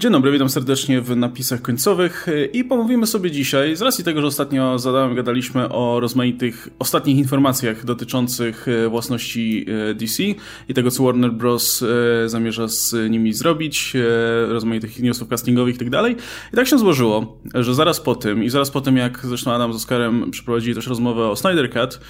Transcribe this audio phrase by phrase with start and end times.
[0.00, 4.26] Dzień dobry, witam serdecznie w napisach końcowych i pomówimy sobie dzisiaj, z racji tego, że
[4.26, 10.22] ostatnio zadałem, gadaliśmy o rozmaitych ostatnich informacjach dotyczących e, własności e, DC
[10.68, 11.84] i tego, co Warner Bros.
[12.26, 13.92] Zamierza z nimi zrobić,
[14.48, 16.16] rozmaitych newsów castingowych i tak dalej.
[16.52, 19.72] I tak się złożyło, że zaraz po tym i zaraz po tym, jak zresztą Adam
[19.72, 22.00] z Oscarem przeprowadzili też rozmowę o Snyder Cut,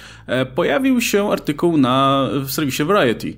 [0.55, 3.37] pojawił się artykuł na, w serwisie Variety,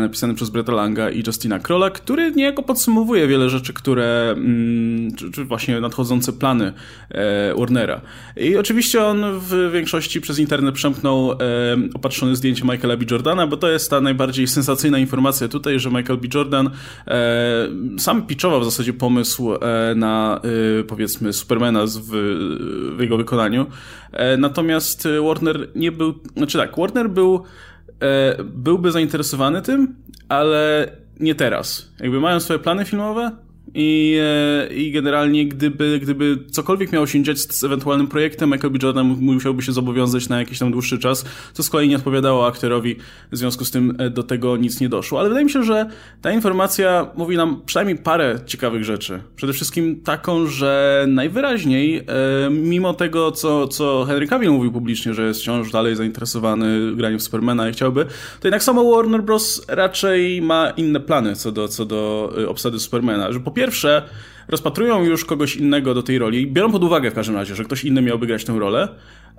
[0.00, 5.14] napisany przez Bretta Langa i Justina Krola, który niejako podsumowuje wiele rzeczy, rzeczy, które, mm,
[5.14, 6.72] czy, czy właśnie nadchodzące plany
[7.10, 8.00] e, Warnera.
[8.36, 11.36] I oczywiście on w większości przez internet przemknął e,
[11.94, 13.04] opatrzone zdjęcie Michaela B.
[13.10, 16.28] Jordana, bo to jest ta najbardziej sensacyjna informacja tutaj, że Michael B.
[16.34, 16.70] Jordan
[17.06, 19.52] e, sam pitchował w zasadzie pomysł
[19.96, 20.40] na
[20.88, 22.10] powiedzmy Supermana w,
[22.96, 23.66] w jego wykonaniu.
[24.38, 27.42] Natomiast Warner nie był, znaczy tak, Warner był
[28.44, 29.96] byłby zainteresowany tym,
[30.28, 31.92] ale nie teraz.
[32.00, 33.30] Jakby mają swoje plany filmowe,
[33.74, 34.18] i,
[34.70, 38.78] e, I generalnie, gdyby, gdyby cokolwiek miało się dziać z, ewentualnym projektem, Michael B.
[38.82, 42.96] Jordan musiałby się zobowiązać na jakiś tam dłuższy czas, co z kolei nie odpowiadało aktorowi,
[43.32, 45.20] w związku z tym e, do tego nic nie doszło.
[45.20, 45.90] Ale wydaje mi się, że
[46.22, 49.20] ta informacja mówi nam przynajmniej parę ciekawych rzeczy.
[49.36, 52.04] Przede wszystkim taką, że najwyraźniej, e,
[52.50, 57.22] mimo tego, co, co Henry Cavill mówił publicznie, że jest wciąż dalej zainteresowany graniem w
[57.22, 58.04] Supermana i chciałby,
[58.40, 59.62] to jednak samo Warner Bros.
[59.68, 63.32] raczej ma inne plany co do, co do obsady Supermana.
[63.32, 64.02] Że po pierwsze,
[64.48, 67.84] rozpatrują już kogoś innego do tej roli, biorą pod uwagę w każdym razie, że ktoś
[67.84, 68.88] inny miałby grać tę rolę,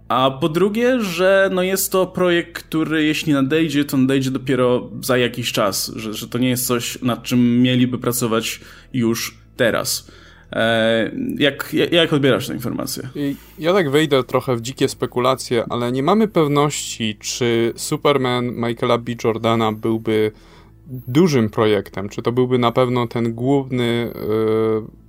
[0.08, 5.18] a po drugie, że no jest to projekt, który jeśli nadejdzie, to nadejdzie dopiero za
[5.18, 8.60] jakiś czas, że, że to nie jest coś, nad czym mieliby pracować
[8.94, 10.12] już teraz.
[10.52, 13.10] E, jak, jak odbierasz tę informację?
[13.60, 19.12] Ja tak wejdę trochę w dzikie spekulacje, ale nie mamy pewności, czy Superman Michaela B.
[19.24, 20.32] Jordana byłby
[20.88, 22.10] dużym projektem?
[22.10, 24.14] Czy to byłby na pewno ten główny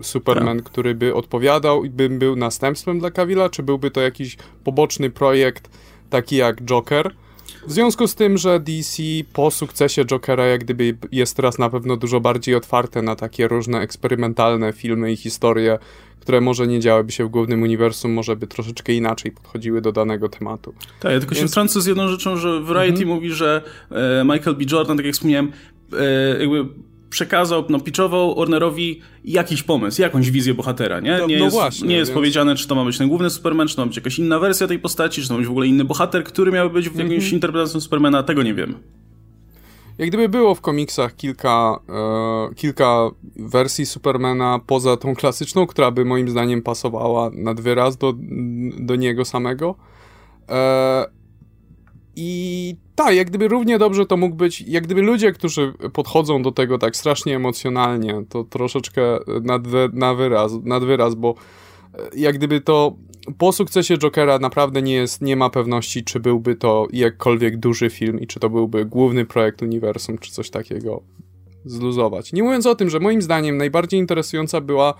[0.00, 0.66] y, Superman, tak.
[0.66, 5.70] który by odpowiadał i by był następstwem dla Kawila, czy byłby to jakiś poboczny projekt,
[6.10, 7.14] taki jak Joker?
[7.66, 9.02] W związku z tym, że DC
[9.32, 13.80] po sukcesie Jokera jak gdyby jest teraz na pewno dużo bardziej otwarte na takie różne
[13.80, 15.78] eksperymentalne filmy i historie,
[16.28, 20.28] które może nie działaby się w głównym uniwersum, może by troszeczkę inaczej podchodziły do danego
[20.28, 20.74] tematu.
[21.00, 21.46] Tak, ja tylko Więc...
[21.46, 23.08] się wtrącę z jedną rzeczą, że Variety mhm.
[23.08, 24.64] mówi, że e, Michael B.
[24.72, 25.52] Jordan, tak jak wspomniałem,
[25.92, 26.64] e, jakby
[27.10, 31.18] przekazał, no pitchował Warnerowi jakiś pomysł, jakąś wizję bohatera, nie?
[31.18, 32.14] No, nie no jest, właśnie, nie jest więc...
[32.14, 34.66] powiedziane, czy to ma być ten główny Superman, czy to ma być jakaś inna wersja
[34.66, 37.12] tej postaci, czy to ma być w ogóle inny bohater, który miał być w jakimś
[37.12, 37.32] mm -hmm.
[37.32, 38.74] interpretacji Supermana, tego nie wiem.
[39.98, 46.04] Jak gdyby było w komiksach kilka, e, kilka wersji Supermana poza tą klasyczną, która by
[46.04, 48.14] moim zdaniem pasowała nad wyraz do,
[48.78, 49.74] do niego samego.
[50.48, 51.06] E,
[52.16, 56.52] I tak, jak gdyby równie dobrze to mógł być, jak gdyby ludzie, którzy podchodzą do
[56.52, 61.34] tego tak strasznie emocjonalnie, to troszeczkę nad, na wyraz, nad wyraz, bo
[61.94, 62.96] e, jak gdyby to
[63.38, 68.20] po sukcesie Jokera naprawdę nie jest, nie ma pewności, czy byłby to jakkolwiek duży film
[68.20, 71.02] i czy to byłby główny projekt uniwersum, czy coś takiego
[71.64, 72.32] zluzować.
[72.32, 74.94] Nie mówiąc o tym, że moim zdaniem najbardziej interesująca była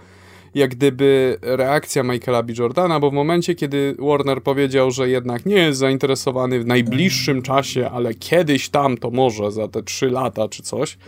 [0.55, 2.53] jak gdyby reakcja Michaela B.
[2.59, 7.91] Jordana, bo w momencie, kiedy Warner powiedział, że jednak nie jest zainteresowany w najbliższym czasie,
[7.91, 10.99] ale kiedyś tam to może za te trzy lata czy coś,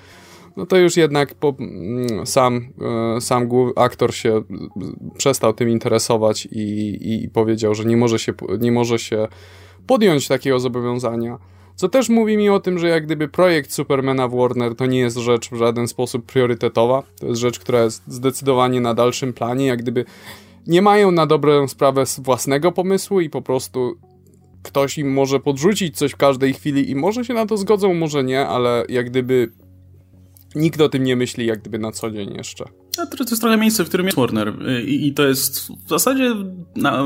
[0.57, 2.69] no to już jednak po, mm, sam,
[3.17, 4.43] e, sam aktor się
[5.19, 9.29] przestał tym interesować i, i powiedział, że nie może, się, nie może się
[9.87, 11.39] podjąć takiego zobowiązania.
[11.77, 14.99] Co też mówi mi o tym, że jak gdyby projekt Supermana w Warner to nie
[14.99, 17.03] jest rzecz w żaden sposób priorytetowa.
[17.21, 19.67] To jest rzecz, która jest zdecydowanie na dalszym planie.
[19.67, 20.05] Jak gdyby
[20.67, 23.95] nie mają na dobrą sprawę własnego pomysłu i po prostu
[24.63, 28.25] ktoś im może podrzucić coś w każdej chwili i może się na to zgodzą, może
[28.25, 29.53] nie, ale jak gdyby
[30.55, 32.65] nikt o tym nie myśli jak gdyby na co dzień jeszcze.
[32.99, 36.35] No, to jest trochę miejsce, w którym jest Warner i, i to jest w zasadzie
[36.77, 37.05] na, e,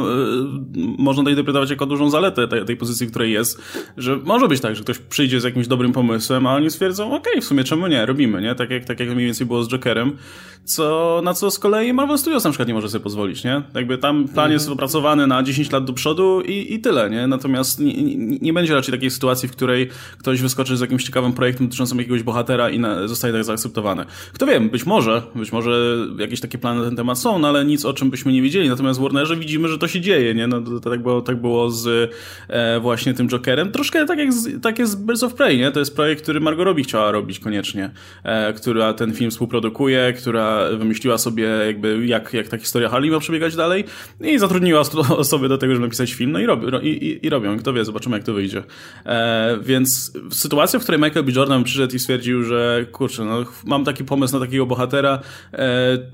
[0.99, 3.63] można to interpretować jako dużą zaletę tej, tej, pozycji, w której jest,
[3.97, 7.33] że może być tak, że ktoś przyjdzie z jakimś dobrym pomysłem, a oni stwierdzą, okej,
[7.33, 8.55] okay, w sumie czemu nie, robimy, nie?
[8.55, 10.17] Tak jak, tak jak mniej więcej było z Jokerem,
[10.65, 13.63] co, na co z kolei Marvel Studios na przykład nie może sobie pozwolić, nie?
[13.75, 14.73] Jakby tam plan jest mhm.
[14.73, 17.27] opracowany na 10 lat do przodu i, i tyle, nie?
[17.27, 21.33] Natomiast nie, nie, nie, będzie raczej takiej sytuacji, w której ktoś wyskoczy z jakimś ciekawym
[21.33, 24.05] projektem dotyczącym jakiegoś bohatera i na, zostaje tak zaakceptowany.
[24.33, 25.74] Kto wie, być może, być może
[26.19, 28.69] jakieś takie plany na ten temat są, no ale nic o czym byśmy nie wiedzieli.
[28.69, 30.47] Natomiast w Warnerze widzimy, że to się dzieje, nie?
[30.47, 32.13] No, to, tak, było, tak było z
[32.49, 33.73] e, właśnie tym Jokerem.
[33.73, 35.71] Troszkę tak jak, z, tak jest z Birds of Prey, nie?
[35.71, 37.91] To jest projekt, który Margot Robbie chciała robić koniecznie,
[38.23, 43.19] e, która ten film współprodukuje, która wymyśliła sobie jakby jak, jak ta historia Harley ma
[43.19, 43.85] przebiegać dalej
[44.21, 44.81] i zatrudniła
[45.17, 46.47] osoby do tego, żeby napisać film, no i,
[46.83, 47.59] i, i, i robią.
[47.59, 48.63] Kto wie, zobaczymy jak to wyjdzie.
[49.07, 51.33] E, więc sytuacja, w której Michael B.
[51.33, 55.15] Jordan przyszedł i stwierdził, że kurczę, no, mam taki pomysł na takiego bohatera,
[55.53, 55.64] E,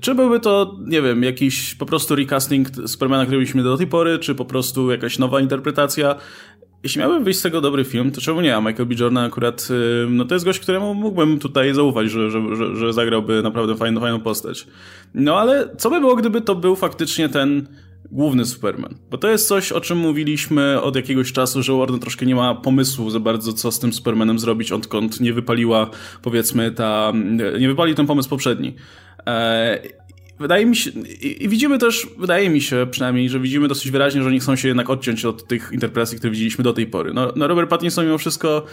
[0.01, 4.19] czy byłby to, nie wiem, jakiś po prostu recasting Supermana, który mieliśmy do tej pory,
[4.19, 6.15] czy po prostu jakaś nowa interpretacja?
[6.83, 8.55] Jeśli miałby wyjść z tego dobry film, to czemu nie?
[8.55, 8.95] A Michael B.
[8.99, 9.67] Jordan akurat,
[10.09, 14.01] no to jest gość, któremu mógłbym tutaj zaufać, że, że, że, że zagrałby naprawdę fajną,
[14.01, 14.67] fajną postać.
[15.13, 17.67] No ale co by było, gdyby to był faktycznie ten
[18.11, 18.95] główny Superman.
[19.11, 22.55] Bo to jest coś, o czym mówiliśmy od jakiegoś czasu, że Warner troszkę nie ma
[22.55, 25.89] pomysłu za bardzo, co z tym Supermanem zrobić, odkąd nie wypaliła,
[26.21, 27.13] powiedzmy, ta...
[27.59, 28.75] nie wypalił ten pomysł poprzedni.
[29.27, 29.79] E,
[30.39, 30.91] wydaje mi się,
[31.21, 34.67] i widzimy też, wydaje mi się przynajmniej, że widzimy dosyć wyraźnie, że oni chcą się
[34.67, 37.13] jednak odciąć od tych interpretacji, które widzieliśmy do tej pory.
[37.13, 38.65] No, no Robert Pattinson mimo wszystko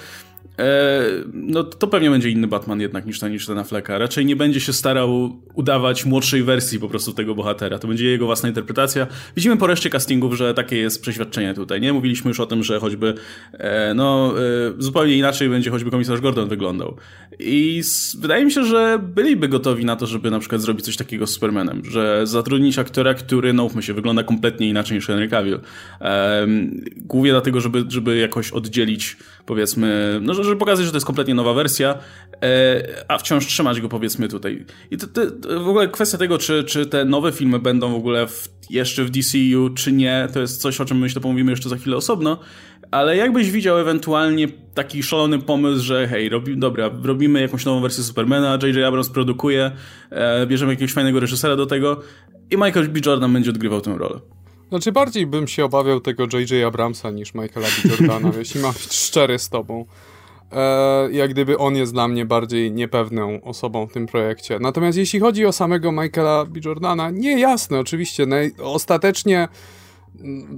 [1.33, 3.99] no to pewnie będzie inny Batman jednak niż ten, niż ten Afflecka.
[3.99, 7.79] Raczej nie będzie się starał udawać młodszej wersji po prostu tego bohatera.
[7.79, 9.07] To będzie jego własna interpretacja.
[9.37, 11.93] Widzimy po reszcie castingów, że takie jest przeświadczenie tutaj, nie?
[11.93, 13.15] Mówiliśmy już o tym, że choćby
[13.53, 14.43] e, no e,
[14.79, 16.97] zupełnie inaczej będzie choćby komisarz Gordon wyglądał.
[17.39, 17.83] I
[18.19, 21.31] wydaje mi się, że byliby gotowi na to, żeby na przykład zrobić coś takiego z
[21.31, 25.61] Supermanem, że zatrudnić aktora, który, no ufmy się, wygląda kompletnie inaczej niż Henry Cavill.
[26.97, 29.17] Głównie dlatego, żeby, żeby jakoś oddzielić
[29.49, 31.99] powiedzmy, no żeby pokazać, że to jest kompletnie nowa wersja,
[32.43, 34.65] e, a wciąż trzymać go powiedzmy tutaj.
[34.91, 37.95] I to, to, to w ogóle kwestia tego, czy, czy te nowe filmy będą w
[37.95, 41.69] ogóle w, jeszcze w DCU, czy nie, to jest coś, o czym myślę pomówimy jeszcze
[41.69, 42.39] za chwilę osobno,
[42.91, 48.05] ale jakbyś widział ewentualnie taki szalony pomysł, że hej, robi, dobra, robimy jakąś nową wersję
[48.05, 48.85] Supermana, J.J.
[48.85, 49.71] Abrams produkuje,
[50.11, 52.01] e, bierzemy jakiegoś fajnego reżysera do tego
[52.51, 53.01] i Michael B.
[53.07, 54.21] Jordan będzie odgrywał tę rolę.
[54.69, 56.67] Znaczy bardziej bym się obawiał tego J.J.
[56.67, 57.91] Abramsa niż Michaela B.
[57.91, 59.85] Jordana, jeśli mam być szczery z tobą.
[60.53, 64.59] E, jak gdyby on jest dla mnie bardziej niepewną osobą w tym projekcie.
[64.59, 66.61] Natomiast jeśli chodzi o samego Michaela B.
[66.65, 68.27] Jordana, nie jasne, oczywiście.
[68.63, 69.49] ostatecznie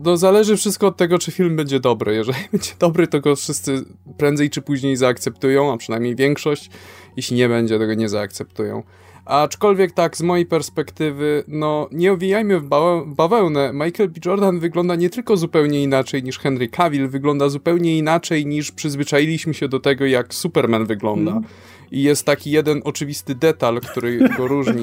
[0.05, 2.15] no, zależy wszystko od tego, czy film będzie dobry.
[2.15, 3.85] Jeżeli będzie dobry, to go wszyscy
[4.19, 6.71] prędzej czy później zaakceptują, a przynajmniej większość.
[7.17, 8.83] Jeśli nie będzie, to go nie zaakceptują.
[9.31, 12.65] Aczkolwiek tak, z mojej perspektywy, no nie owijajmy w
[13.07, 13.73] bawełnę.
[13.73, 14.21] Michael B.
[14.25, 19.69] Jordan wygląda nie tylko zupełnie inaczej niż Henry Cavill, wygląda zupełnie inaczej niż przyzwyczaili się
[19.69, 21.31] do tego, jak Superman wygląda.
[21.31, 21.45] Mm.
[21.91, 24.83] I jest taki jeden oczywisty detal, który go różni.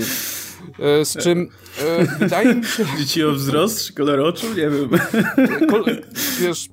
[0.80, 1.50] E, z czym
[1.82, 2.86] e, wydaje mi się...
[2.98, 4.48] Chodzi o wzrost czy kolor oczu?
[4.48, 4.90] Nie wiem.
[5.72, 5.84] Kol
[6.42, 6.70] wiesz...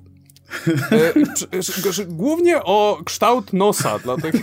[2.01, 4.37] E, głównie o kształt nosa, dlatego...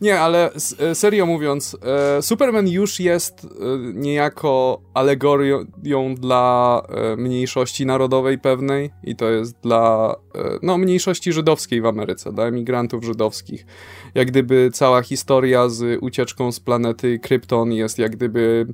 [0.00, 1.76] Nie, ale e, serio mówiąc,
[2.18, 3.48] e, Superman już jest e,
[3.94, 6.82] niejako alegorią dla
[7.16, 10.14] mniejszości narodowej pewnej i to jest dla
[10.62, 13.66] no, mniejszości żydowskiej w Ameryce, dla emigrantów żydowskich.
[14.14, 18.66] Jak gdyby cała historia z ucieczką z planety Krypton jest jak gdyby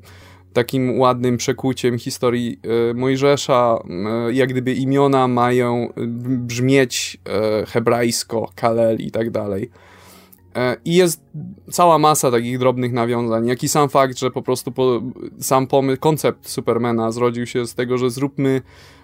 [0.52, 2.60] takim ładnym przekuciem historii
[2.94, 3.78] Mojżesza,
[4.32, 5.92] jak gdyby imiona mają
[6.26, 7.20] brzmieć
[7.66, 9.70] hebrajsko, Kalel i tak dalej.
[10.56, 11.22] E, I jest
[11.70, 15.02] cała masa takich drobnych nawiązań, jak i sam fakt, że po prostu po,
[15.40, 18.62] sam pomysł, koncept Supermana zrodził się z tego, że zróbmy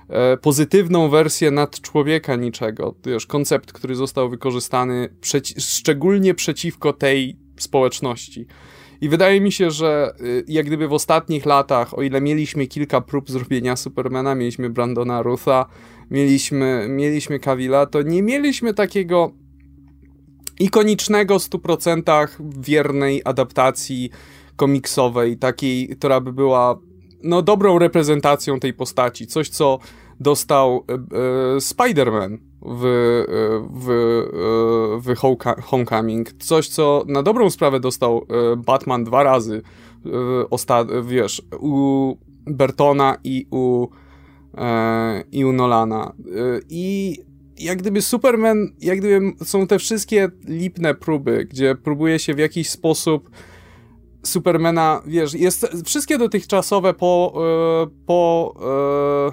[0.09, 2.95] e, pozytywną wersję nad człowieka niczego.
[3.07, 8.47] Wiesz, koncept, który został wykorzystany przeci szczególnie przeciwko tej społeczności.
[9.01, 13.01] I wydaje mi się, że y, jak gdyby w ostatnich latach, o ile mieliśmy kilka
[13.01, 15.67] prób zrobienia Supermana, mieliśmy Brandona Rutha,
[16.11, 19.33] mieliśmy, mieliśmy Cavilla, to nie mieliśmy takiego
[20.61, 22.29] ikonicznego 100%
[22.61, 24.11] wiernej adaptacji
[24.57, 26.79] komiksowej, takiej, która by była
[27.23, 29.27] no, dobrą reprezentacją tej postaci.
[29.27, 29.79] Coś, co
[30.21, 30.99] dostał e, e
[31.56, 33.27] Spider-Man w, e,
[33.71, 35.17] w, e, w
[35.63, 36.32] Homecoming.
[36.32, 39.63] Coś, co na dobrą sprawę dostał Batman dwa razy,
[40.51, 42.17] osta wiesz, u
[42.47, 43.87] Bertona i u,
[45.32, 46.13] i u Nolana.
[46.69, 47.19] I
[47.59, 52.71] jak gdyby Superman, jak gdyby są te wszystkie lipne próby, gdzie próbuje się w jakiś
[52.71, 53.31] sposób
[54.23, 58.55] Supermana, wiesz, jest wszystkie dotychczasowe po, e, po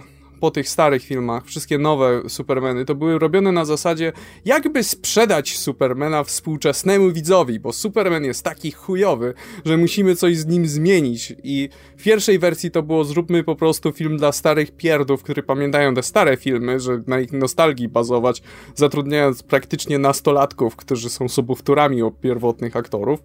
[0.06, 4.14] e, po tych starych filmach, wszystkie nowe Supermany, to były robione na zasadzie,
[4.46, 9.34] jakby sprzedać Supermana współczesnemu widzowi, bo Superman jest taki chujowy,
[9.66, 11.34] że musimy coś z nim zmienić.
[11.44, 15.96] I w pierwszej wersji to było zróbmy po prostu film dla starych pierdów, którzy pamiętają
[15.96, 18.42] te stare filmy, że na ich nostalgii bazować,
[18.76, 23.24] zatrudniając praktycznie nastolatków, którzy są sobowtórami pierwotnych aktorów.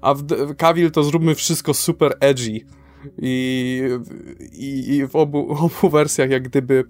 [0.00, 2.60] A w Cavill to zróbmy wszystko super edgy
[3.18, 3.82] i,
[4.52, 6.84] i, i w obu, obu wersjach jak gdyby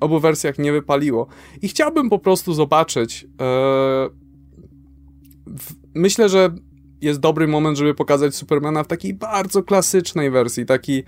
[0.00, 1.26] obu wersjach nie wypaliło.
[1.62, 3.26] I chciałbym po prostu zobaczyć.
[3.40, 4.08] E,
[5.94, 6.54] myślę, że
[7.00, 11.02] jest dobry moment, żeby pokazać Supermana w takiej bardzo klasycznej wersji, taki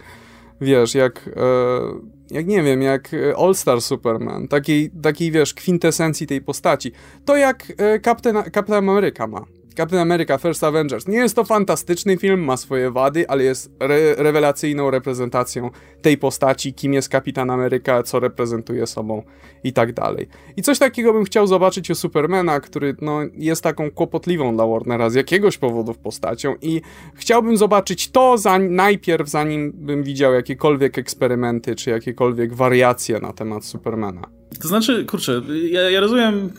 [0.60, 6.40] wiesz, jak e, jak nie wiem, jak All Star Superman, takiej, takiej wiesz, kwintesencji tej
[6.40, 6.92] postaci.
[7.24, 9.44] To jak e, Captain, Captain America ma.
[9.78, 11.08] Captain America First Avengers.
[11.08, 15.70] Nie jest to fantastyczny film, ma swoje wady, ale jest re rewelacyjną reprezentacją
[16.02, 19.22] tej postaci, kim jest Kapitan Ameryka, co reprezentuje sobą
[19.64, 20.28] i tak dalej.
[20.56, 25.10] I coś takiego bym chciał zobaczyć u Supermana, który no, jest taką kłopotliwą dla Warnera
[25.10, 26.80] z jakiegoś powodu postacią i
[27.14, 33.64] chciałbym zobaczyć to za, najpierw, zanim bym widział jakiekolwiek eksperymenty, czy jakiekolwiek wariacje na temat
[33.64, 34.37] Supermana.
[34.62, 36.50] To znaczy, kurczę, ja, ja rozumiem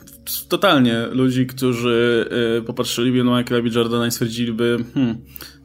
[0.50, 2.30] totalnie ludzi, którzy
[2.60, 3.70] y, popatrzyliby na Michaela B.
[3.76, 5.18] Jordana i stwierdziliby, hmm,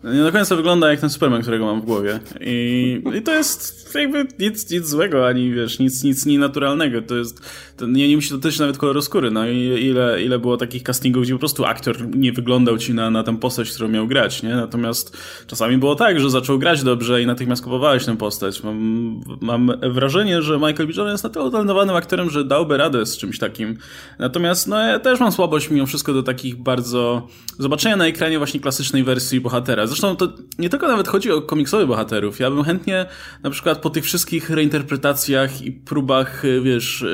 [0.04, 2.20] nie do końca wygląda jak ten Superman, którego mam w głowie.
[2.40, 7.02] I, i to jest jakby nic, nic złego, ani wiesz, nic, nic nienaturalnego.
[7.02, 7.40] To jest,
[7.76, 9.30] to nie, nie musi dotyczyć nawet koloru skóry.
[9.30, 13.10] No i ile, ile było takich castingów, gdzie po prostu aktor nie wyglądał ci na,
[13.10, 14.54] na tę postać, którą miał grać, nie?
[14.54, 15.16] Natomiast
[15.46, 18.62] czasami było tak, że zaczął grać dobrze i natychmiast kupowałeś tę postać.
[18.62, 20.92] Mam, mam wrażenie, że Michael B.
[20.96, 23.76] Jordan jest na tyle utalentowanym aktorem, że dałby radę z czymś takim.
[24.18, 27.28] Natomiast no ja też mam słabość mimo wszystko do takich bardzo
[27.58, 29.86] zobaczenia na ekranie właśnie klasycznej wersji bohatera.
[29.86, 32.40] Zresztą to nie tylko nawet chodzi o komiksowych bohaterów.
[32.40, 33.06] Ja bym chętnie
[33.42, 37.04] na przykład po tych wszystkich reinterpretacjach i próbach, wiesz,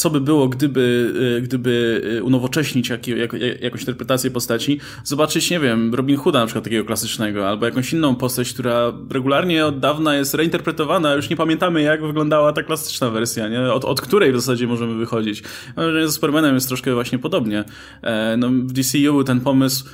[0.00, 5.94] co by było, gdyby, y, gdyby unowocześnić jak, jak, jakąś interpretację postaci, zobaczyć, nie wiem,
[5.94, 10.34] Robin Hooda na przykład takiego klasycznego, albo jakąś inną postać, która regularnie od dawna jest
[10.34, 13.72] reinterpretowana, już nie pamiętamy jak wyglądała ta klasyczna wersja, nie?
[13.72, 15.42] Od, od której w zasadzie możemy wychodzić.
[15.76, 17.64] Mam wrażenie, że z Supermanem jest troszkę właśnie podobnie.
[18.02, 19.84] E, no, w DCU był ten pomysł,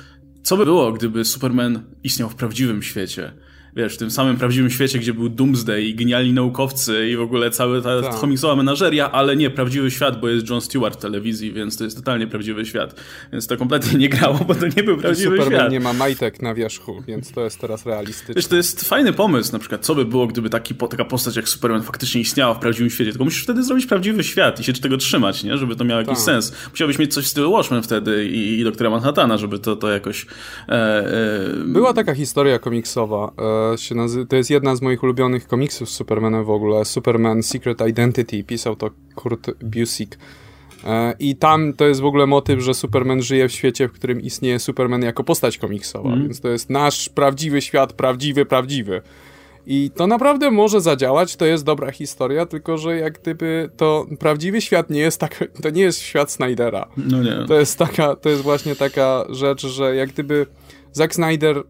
[0.43, 3.31] co by było, gdyby Superman istniał w prawdziwym świecie?
[3.77, 7.51] Wiesz, w tym samym prawdziwym świecie, gdzie był Doomsday i genialni naukowcy i w ogóle
[7.51, 8.19] cała ta tak.
[8.19, 11.97] komiksowa menażeria, ale nie, prawdziwy świat, bo jest John Stewart w telewizji, więc to jest
[11.97, 13.01] totalnie prawdziwy świat.
[13.31, 15.71] Więc to kompletnie nie grało, bo to nie był prawdziwy Superman świat.
[15.71, 18.33] nie ma majtek na wierzchu, więc to jest teraz realistyczne.
[18.35, 21.49] Wiesz, to jest fajny pomysł, na przykład, co by było, gdyby taki, taka postać jak
[21.49, 24.97] Superman faktycznie istniała w prawdziwym świecie, tylko musisz wtedy zrobić prawdziwy świat i się tego
[24.97, 25.57] trzymać, nie?
[25.57, 26.23] Żeby to miało jakiś tak.
[26.23, 26.53] sens.
[26.71, 30.25] Musiałbyś mieć coś w stylu Watchmen wtedy i, i Doktora Manhattana, żeby to, to jakoś...
[30.69, 31.07] E, e...
[31.65, 33.31] Była taka historia komiksowa,
[33.66, 33.95] e, się
[34.29, 36.85] to jest jedna z moich ulubionych komiksów z Supermanem w ogóle.
[36.85, 38.43] Superman Secret Identity.
[38.43, 40.17] Pisał to Kurt Busiek.
[40.85, 44.21] E, I tam to jest w ogóle motyw, że Superman żyje w świecie, w którym
[44.21, 46.23] istnieje Superman jako postać komiksowa, mm.
[46.23, 49.01] więc to jest nasz prawdziwy świat, prawdziwy, prawdziwy.
[49.69, 54.61] I to naprawdę może zadziałać, to jest dobra historia, tylko że jak gdyby to prawdziwy
[54.61, 56.87] świat nie jest tak, to nie jest świat Snydera.
[56.97, 57.45] No nie.
[57.47, 60.45] To jest taka, to jest właśnie taka rzecz, że jak gdyby
[60.91, 61.63] Zack Snyder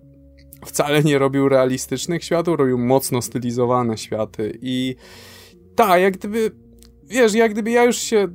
[0.68, 4.96] wcale nie robił realistycznych światów, robił mocno stylizowane światy i
[5.76, 6.52] tak, jak gdyby,
[7.04, 8.28] wiesz, jak gdyby ja już się,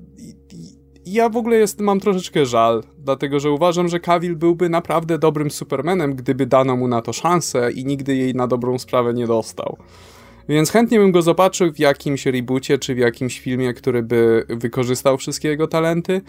[1.07, 5.51] ja w ogóle jest, mam troszeczkę żal, dlatego że uważam, że Cavill byłby naprawdę dobrym
[5.51, 9.77] Supermanem, gdyby dano mu na to szansę i nigdy jej na dobrą sprawę nie dostał.
[10.49, 15.19] Więc chętnie bym go zobaczył w jakimś reboocie, czy w jakimś filmie, który by wykorzystał
[15.19, 16.21] wszystkie jego talenty.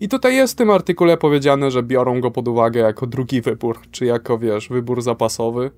[0.00, 3.78] I tutaj jest w tym artykule powiedziane, że biorą go pod uwagę jako drugi wybór,
[3.90, 5.70] czy jako, wiesz, wybór zapasowy.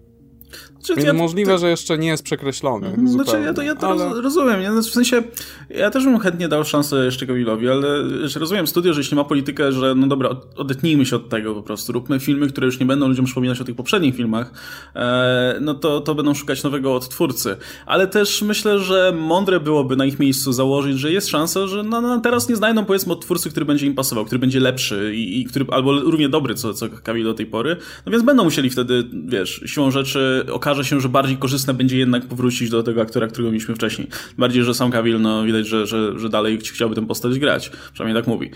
[0.84, 1.58] Znaczy, ja, możliwe, to...
[1.58, 2.86] że jeszcze nie jest przekreślony.
[2.86, 4.22] Mhm, znaczy, ja to, ja to ale...
[4.22, 4.62] rozumiem.
[4.62, 5.22] Ja, w sensie,
[5.70, 7.88] ja też bym chętnie dał szansę jeszcze Kamilowi, ale
[8.36, 11.92] rozumiem studio, że jeśli ma politykę, że no dobra, odetnijmy się od tego po prostu.
[11.92, 14.52] Róbmy filmy, które już nie będą ludziom przypominać o tych poprzednich filmach,
[14.96, 17.56] e, no to, to będą szukać nowego odtwórcy.
[17.86, 22.00] Ale też myślę, że mądre byłoby na ich miejscu założyć, że jest szansa, że no,
[22.00, 25.44] no teraz nie znajdą powiedzmy odtwórcy, który będzie im pasował, który będzie lepszy i, i
[25.44, 26.86] który, albo równie dobry, co, co
[27.24, 27.76] do tej pory.
[28.06, 31.38] No więc będą musieli wtedy, wiesz, siłą rzeczy okaże się, że bardziej
[31.74, 34.08] będzie jednak powrócić do tego aktora, którego mieliśmy wcześniej.
[34.38, 37.70] Bardziej, że sam Cavill, no widać, że, że, że dalej chciałby tę postać grać.
[37.92, 38.50] Przynajmniej tak mówi.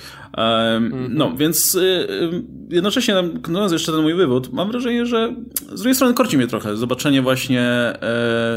[1.09, 5.35] No, więc y, y, jednocześnie, kontynuując jeszcze ten mój wywód, mam wrażenie, że
[5.73, 7.93] z drugiej strony korci mnie trochę zobaczenie właśnie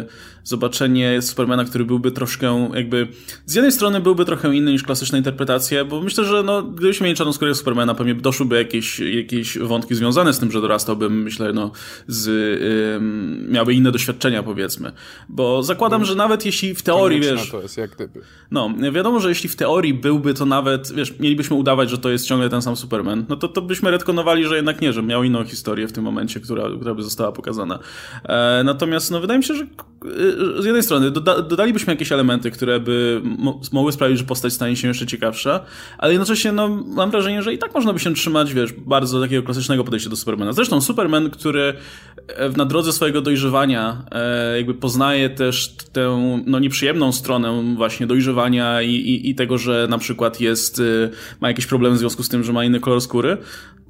[0.03, 3.07] y, zobaczenie Supermana, który byłby troszkę jakby,
[3.45, 7.17] z jednej strony byłby trochę inny niż klasyczna interpretacja, bo myślę, że no, gdybyśmy mieli
[7.17, 11.71] czarnoskórego Supermana, pewnie doszłyby jakieś, jakieś wątki związane z tym, że dorastałbym, myślę, no,
[12.07, 12.27] z,
[12.97, 14.91] ym, miałby inne doświadczenia, powiedzmy.
[15.29, 17.49] Bo zakładam, że nawet jeśli w teorii, wiesz...
[17.49, 18.21] to jest jak gdyby.
[18.51, 22.25] No, wiadomo, że jeśli w teorii byłby to nawet, wiesz, mielibyśmy udawać, że to jest
[22.25, 25.43] ciągle ten sam Superman, no to, to byśmy retkonowali, że jednak nie, że miał inną
[25.43, 27.79] historię w tym momencie, która, która by została pokazana.
[28.23, 29.67] E, natomiast, no, wydaje mi się, że
[30.59, 33.21] z jednej strony doda dodalibyśmy jakieś elementy, które by
[33.71, 35.59] mogły sprawić, że postać stanie się jeszcze ciekawsza,
[35.97, 39.43] ale jednocześnie no, mam wrażenie, że i tak można by się trzymać, wiesz, bardzo takiego
[39.43, 40.53] klasycznego podejścia do Supermana.
[40.53, 41.73] Zresztą Superman, który
[42.27, 48.81] e, na drodze swojego dojrzewania e, jakby poznaje też tę no, nieprzyjemną stronę właśnie dojrzewania
[48.81, 51.09] i, i, i tego, że na przykład jest, e,
[51.39, 53.37] ma jakieś problemy w związku z tym, że ma inny kolor skóry,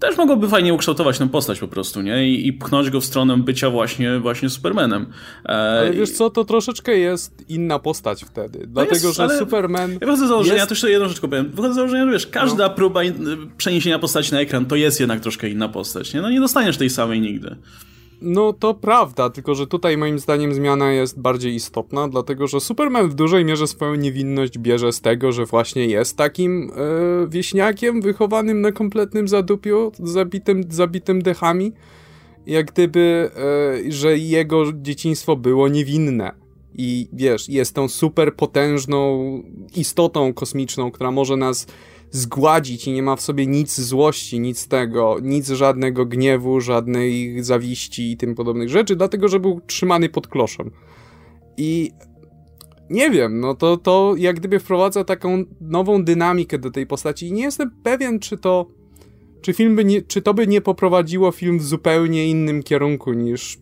[0.01, 2.27] też mogłoby fajnie ukształtować tę postać po prostu, nie?
[2.29, 5.05] I, i pchnąć go w stronę bycia właśnie, właśnie Supermanem.
[5.46, 8.60] E, ale wiesz co, to troszeczkę jest inna postać wtedy.
[8.60, 9.91] No dlatego, jest, że Superman.
[9.91, 10.70] Ja wychodzę z założenia, jest...
[10.70, 11.50] też jedną rzecz powiem.
[11.50, 12.74] Wychodzę z założenia, że wiesz, każda no.
[12.74, 13.01] próba
[13.58, 16.22] przeniesienia postaci na ekran to jest jednak troszkę inna postać, nie?
[16.22, 17.55] No nie dostaniesz tej samej nigdy.
[18.21, 23.09] No to prawda, tylko że tutaj moim zdaniem zmiana jest bardziej istotna, dlatego że Superman
[23.09, 28.61] w dużej mierze swoją niewinność bierze z tego, że właśnie jest takim e, wieśniakiem wychowanym
[28.61, 31.71] na kompletnym zadupiu, zabitym, zabitym dechami,
[32.45, 33.29] jak gdyby,
[33.87, 36.31] e, że jego dzieciństwo było niewinne.
[36.77, 39.19] I wiesz, jest tą super potężną
[39.75, 41.67] istotą kosmiczną, która może nas
[42.11, 48.11] zgładzić i nie ma w sobie nic złości, nic tego, nic żadnego gniewu, żadnej zawiści
[48.11, 50.71] i tym podobnych rzeczy, dlatego że był trzymany pod kloszem.
[51.57, 51.91] I
[52.89, 57.33] nie wiem, no to, to jak gdyby wprowadza taką nową dynamikę do tej postaci i
[57.33, 58.67] nie jestem pewien, czy to
[59.41, 63.59] czy film by nie, czy to by nie poprowadziło film w zupełnie innym kierunku niż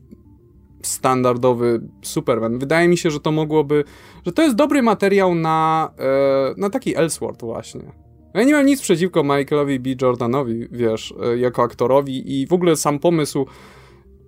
[0.82, 2.60] standardowy Superman.
[2.60, 3.84] Wydaje mi się, że to mogłoby,
[4.26, 8.09] że to jest dobry materiał na, e, na taki Elseworld właśnie.
[8.34, 9.90] Ja nie mam nic przeciwko Michaelowi B.
[10.02, 13.46] Jordanowi, wiesz, e, jako aktorowi i w ogóle sam pomysł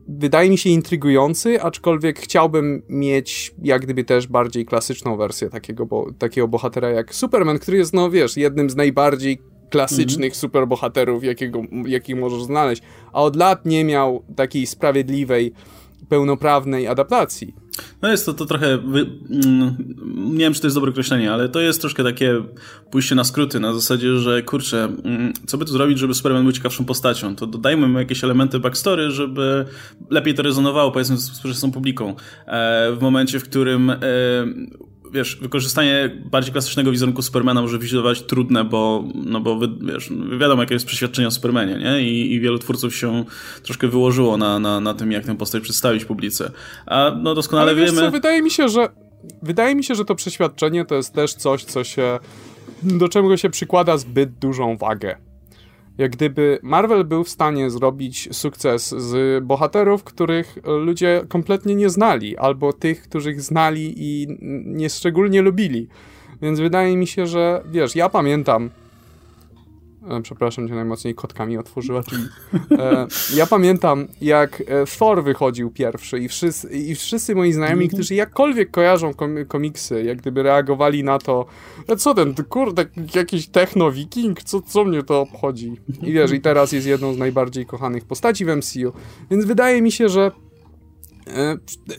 [0.07, 6.11] wydaje mi się intrygujący, aczkolwiek chciałbym mieć jak gdyby też bardziej klasyczną wersję takiego, bo,
[6.19, 9.37] takiego bohatera jak Superman, który jest, no wiesz, jednym z najbardziej
[9.69, 10.39] klasycznych mm -hmm.
[10.39, 12.81] superbohaterów, jakiego, jakich możesz znaleźć,
[13.13, 15.53] a od lat nie miał takiej sprawiedliwej,
[16.09, 17.55] pełnoprawnej adaptacji.
[18.01, 19.75] No jest to, to trochę, mm,
[20.33, 22.43] nie wiem czy to jest dobre określenie, ale to jest troszkę takie
[22.91, 26.51] pójście na skróty, na zasadzie, że kurczę, mm, co by tu zrobić, żeby Superman był
[26.51, 27.35] ciekawszą postacią?
[27.35, 29.65] To dodajmy mu jakieś elementy backstory, żeby
[30.09, 32.15] lepiej to rezonowało powiedzmy z współczesną publiką.
[32.47, 33.97] E, w momencie, w którym e,
[35.11, 40.73] wiesz, wykorzystanie bardziej klasycznego wizerunku Supermana może wydawać trudne, bo, no bo wiesz, wiadomo, jakie
[40.73, 42.01] jest przeświadczenie o Supermanie, nie?
[42.01, 43.25] I, I, wielu twórców się
[43.63, 46.51] troszkę wyłożyło na, na, na tym, jak tę postać przedstawić publice.
[46.85, 48.01] A no doskonale Ale wiemy...
[48.01, 48.89] Co, wydaje mi się, że
[49.43, 52.19] wydaje mi się, że to przeświadczenie to jest też coś, co się
[52.83, 55.30] do czego się przykłada zbyt dużą wagę
[55.97, 62.37] jak gdyby Marvel był w stanie zrobić sukces z bohaterów, których ludzie kompletnie nie znali,
[62.37, 64.27] albo tych, których znali i
[64.65, 65.87] nie szczególnie lubili.
[66.41, 68.69] Więc wydaje mi się, że wiesz, ja pamiętam
[70.23, 72.23] przepraszam cię najmocniej, kotkami otworzyła drzwi.
[72.71, 77.89] E, ja pamiętam, jak e, Thor wychodził pierwszy i wszyscy, i wszyscy moi znajomi, mhm.
[77.89, 79.11] którzy jakkolwiek kojarzą
[79.47, 81.45] komiksy, jak gdyby reagowali na to,
[81.97, 82.85] co ten, kurde,
[83.15, 85.73] jakiś techno-wiking, co, co mnie to obchodzi?
[86.01, 88.93] I wiesz, i teraz jest jedną z najbardziej kochanych postaci w MCU,
[89.31, 90.50] więc wydaje mi się, że E,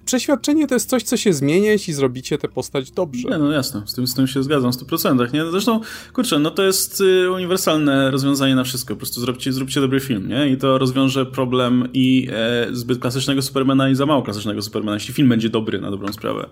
[0.05, 3.29] przeświadczenie to jest coś, co się zmienia, jeśli zrobicie tę postać dobrze.
[3.29, 5.33] Nie, no jasne, z tym, z tym się zgadzam w 100%.
[5.33, 5.51] Nie?
[5.51, 5.81] Zresztą,
[6.13, 8.95] kurczę, no to jest y, uniwersalne rozwiązanie na wszystko.
[8.95, 10.49] Po prostu zróbcie, zróbcie dobry film, nie?
[10.49, 15.15] I to rozwiąże problem i e, zbyt klasycznego Supermana i za mało klasycznego Supermana, jeśli
[15.15, 16.49] film będzie dobry, na dobrą sprawę.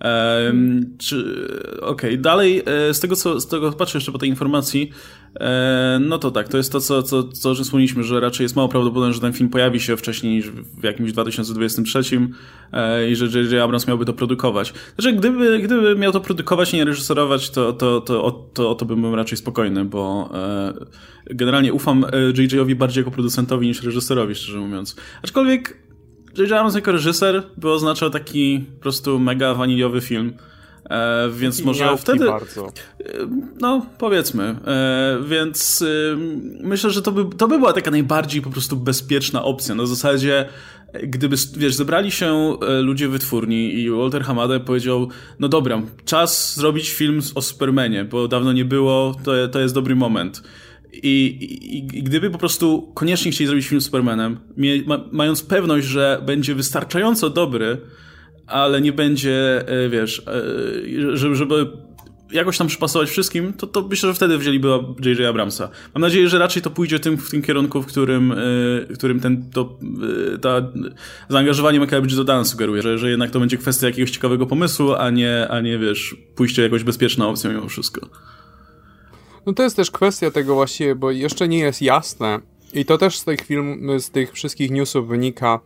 [0.00, 0.52] E,
[1.80, 2.18] Okej, okay.
[2.18, 5.17] dalej, e, z tego co z tego patrzę jeszcze po tej informacji, e,
[6.00, 8.68] no to tak, to jest to, co, co, co że wspomnieliśmy, że raczej jest mało
[8.68, 12.00] prawdopodobne, że ten film pojawi się wcześniej niż w jakimś 2023
[12.72, 13.62] e, i że J.J.
[13.62, 14.74] Abrams miałby to produkować.
[14.98, 18.84] Znaczy, gdyby, gdyby miał to produkować i nie reżyserować, to, to, to, o, to, to
[18.84, 22.04] bym był raczej spokojny, bo e, generalnie ufam
[22.38, 24.96] J.J.owi bardziej jako producentowi niż reżyserowi, szczerze mówiąc.
[25.22, 25.82] Aczkolwiek
[26.38, 26.52] J.J.
[26.52, 30.32] Abrams jako reżyser by oznaczał taki po prostu mega waniliowy film.
[30.88, 32.26] E, więc taki może wtedy.
[32.26, 32.66] Bardzo.
[32.66, 32.72] E,
[33.60, 34.44] no, powiedzmy.
[34.44, 36.16] E, więc e,
[36.60, 39.74] myślę, że to by, to by była taka najbardziej po prostu bezpieczna opcja.
[39.74, 40.48] Na zasadzie,
[41.02, 46.90] gdyby, wiesz, zebrali się e, ludzie wytwórni i Walter Hamada powiedział: No dobra, czas zrobić
[46.90, 50.42] film o Supermanie, bo dawno nie było, to, to jest dobry moment.
[50.92, 54.38] I, i, I, gdyby po prostu koniecznie chcieli zrobić film z Supermanem,
[54.86, 57.80] ma, mając pewność, że będzie wystarczająco dobry,
[58.48, 61.66] ale nie będzie, e, wiesz, e, żeby, żeby
[62.32, 64.68] jakoś tam przypasować wszystkim, to, to myślę, że wtedy wzięliby
[65.04, 65.20] J.J.
[65.20, 65.68] Abramsa.
[65.94, 69.50] Mam nadzieję, że raczej to pójdzie tym, w tym kierunku, w którym, e, którym ten,
[69.50, 69.78] to,
[70.42, 70.72] ta
[71.28, 72.08] zaangażowanie Michaela B.
[72.14, 75.78] Jordana sugeruje, że, że jednak to będzie kwestia jakiegoś ciekawego pomysłu, a nie, a nie
[75.78, 78.08] wiesz, pójście jakąś bezpieczną opcją mimo wszystko.
[79.46, 82.40] No to jest też kwestia tego właściwie, bo jeszcze nie jest jasne
[82.72, 85.60] i to też z tych film, z tych wszystkich newsów wynika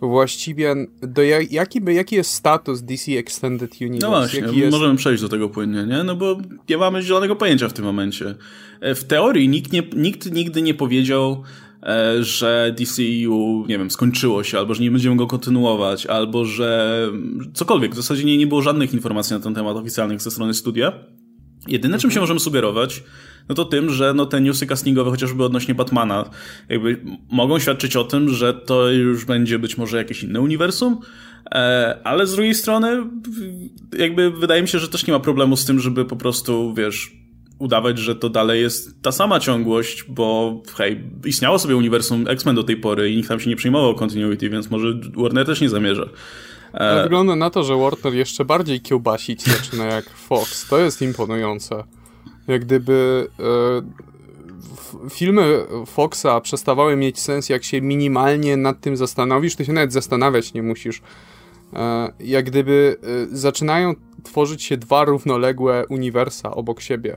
[0.00, 4.06] właściwie do jaki, jaki jest status DC Extended Universe?
[4.06, 4.72] No właśnie, jest...
[4.72, 6.04] możemy przejść do tego płynnie, nie?
[6.04, 8.34] No bo nie mamy zielonego pojęcia w tym momencie.
[8.80, 11.42] E, w teorii nikt, nie, nikt nigdy nie powiedział,
[11.82, 17.08] e, że DCU, nie wiem, skończyło się, albo że nie będziemy go kontynuować, albo że
[17.54, 17.92] cokolwiek.
[17.92, 20.92] W zasadzie nie, nie było żadnych informacji na ten temat oficjalnych ze strony studia.
[21.68, 23.02] Jedyne, czym się możemy sugerować,
[23.48, 26.30] no to tym, że no te newsy castingowe chociażby odnośnie Batmana
[26.68, 31.00] jakby mogą świadczyć o tym, że to już będzie być może jakieś inne uniwersum,
[31.50, 33.06] e, ale z drugiej strony
[33.98, 37.12] jakby wydaje mi się, że też nie ma problemu z tym, żeby po prostu, wiesz,
[37.58, 42.64] udawać, że to dalej jest ta sama ciągłość, bo hej, istniało sobie uniwersum X-Men do
[42.64, 46.08] tej pory i nikt tam się nie przejmował continuity, więc może Warner też nie zamierza.
[46.72, 50.68] Ale wygląda na to, że Warner jeszcze bardziej kiełbasić zaczyna jak Fox.
[50.68, 51.84] To jest imponujące.
[52.48, 59.64] Jak gdyby e, filmy Foxa przestawały mieć sens, jak się minimalnie nad tym zastanowisz, to
[59.64, 61.02] się nawet zastanawiać nie musisz.
[61.72, 67.16] E, jak gdyby e, zaczynają tworzyć się dwa równoległe uniwersa obok siebie.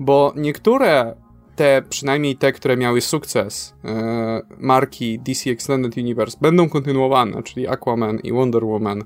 [0.00, 1.14] Bo niektóre
[1.56, 8.18] te, przynajmniej te, które miały sukces, e, marki DC Extended Universe będą kontynuowane, czyli Aquaman
[8.18, 9.04] i Wonder Woman.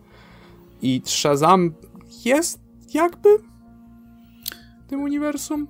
[0.83, 1.73] I Shazam
[2.25, 2.61] jest
[2.95, 3.29] jakby
[4.88, 5.68] tym uniwersum?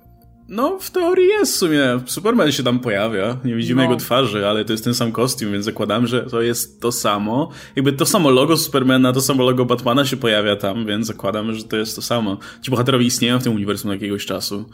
[0.49, 1.99] No, w teorii jest w sumie.
[2.05, 3.89] Superman się tam pojawia, nie widzimy no.
[3.89, 7.49] jego twarzy, ale to jest ten sam kostium, więc zakładam, że to jest to samo.
[7.75, 11.63] Jakby to samo logo Supermana, to samo logo Batmana się pojawia tam, więc zakładam, że
[11.63, 12.37] to jest to samo.
[12.61, 14.65] Ci bohaterowie istnieją w tym uniwersum od jakiegoś czasu.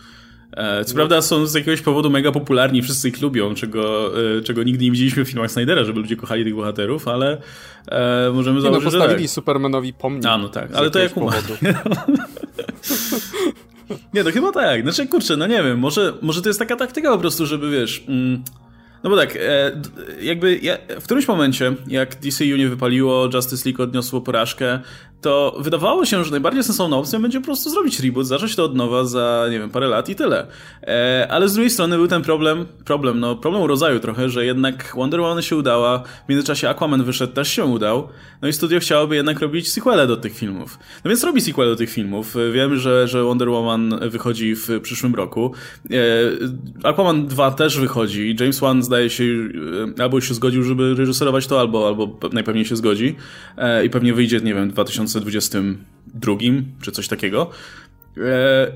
[0.51, 0.95] E, co no.
[0.95, 4.91] prawda są z jakiegoś powodu mega popularni, wszyscy ich lubią, czego, e, czego nigdy nie
[4.91, 7.41] widzieliśmy w filmach Snydera, żeby ludzie kochali tych bohaterów, ale
[7.87, 9.33] e, możemy założyć, no, postawili że tak.
[9.33, 10.25] Supermanowi pomnik.
[10.25, 11.41] A, no tak, ale to jak umarł.
[14.13, 14.81] Nie, to chyba tak.
[14.81, 18.03] Znaczy, kurczę, no nie wiem, może, może to jest taka taktyka po prostu, żeby, wiesz...
[18.07, 18.43] Mm,
[19.03, 19.81] no bo tak, e,
[20.21, 24.79] jakby ja, w którymś momencie, jak DCU nie wypaliło, Justice League odniosło porażkę,
[25.21, 28.75] to wydawało się, że najbardziej sensowną opcją będzie po prostu zrobić reboot, zacząć to od
[28.75, 30.47] nowa za, nie wiem, parę lat i tyle.
[30.83, 34.93] E, ale z drugiej strony był ten problem, problem, no problem rodzaju trochę, że jednak
[34.95, 38.07] Wonder Woman się udała, w międzyczasie Aquaman wyszedł, też się udał,
[38.41, 40.79] no i studio chciałoby jednak robić sequele do tych filmów.
[41.05, 42.35] No więc robi sequel do tych filmów.
[42.53, 45.53] Wiem, że, że Wonder Woman wychodzi w przyszłym roku.
[45.91, 48.35] E, Aquaman 2 też wychodzi.
[48.39, 49.23] James Wan zdaje się,
[49.97, 53.15] e, albo już się zgodził, żeby reżyserować to, albo, albo najpewniej się zgodzi.
[53.57, 56.35] E, I pewnie wyjdzie, nie wiem, 2000 2022
[56.81, 57.49] czy coś takiego.
[58.17, 58.71] E,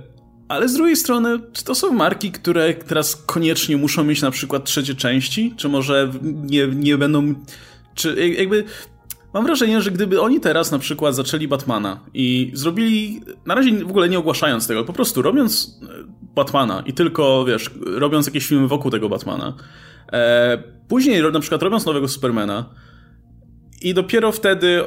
[0.50, 4.66] ale z drugiej strony, czy to są marki, które teraz koniecznie muszą mieć na przykład
[4.66, 5.54] trzecie części?
[5.58, 7.34] Czy może nie, nie będą.
[7.96, 8.64] Czy jakby.
[9.34, 13.90] Mam wrażenie, że gdyby oni teraz na przykład zaczęli Batmana i zrobili, na razie w
[13.90, 15.88] ogóle nie ogłaszając tego, po prostu robiąc e,
[16.36, 19.54] Batmana i tylko, wiesz, robiąc jakieś filmy wokół tego Batmana,
[20.14, 22.66] e, później na przykład robiąc nowego Supermana,
[23.82, 24.82] i dopiero wtedy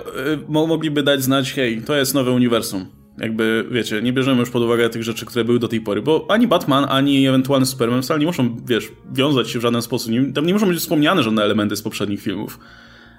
[0.50, 2.87] y, mogliby dać znać, hej, to jest nowe uniwersum.
[3.18, 6.26] Jakby, wiecie, nie bierzemy już pod uwagę tych rzeczy, które były do tej pory, bo
[6.28, 10.12] ani Batman, ani ewentualny Superman wcale nie muszą, wiesz, wiązać się w żaden sposób.
[10.12, 12.59] Nie, tam nie muszą być wspomniane żadne elementy z poprzednich filmów.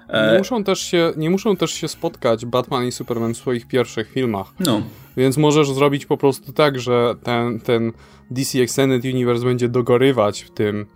[0.08, 3.68] E, nie muszą, też się, nie muszą też się spotkać Batman i Superman w swoich
[3.68, 4.46] pierwszych filmach.
[4.60, 4.82] No.
[5.16, 7.92] Więc możesz zrobić po prostu tak, że ten, ten
[8.30, 10.86] DC Extended Universe będzie dogorywać w tym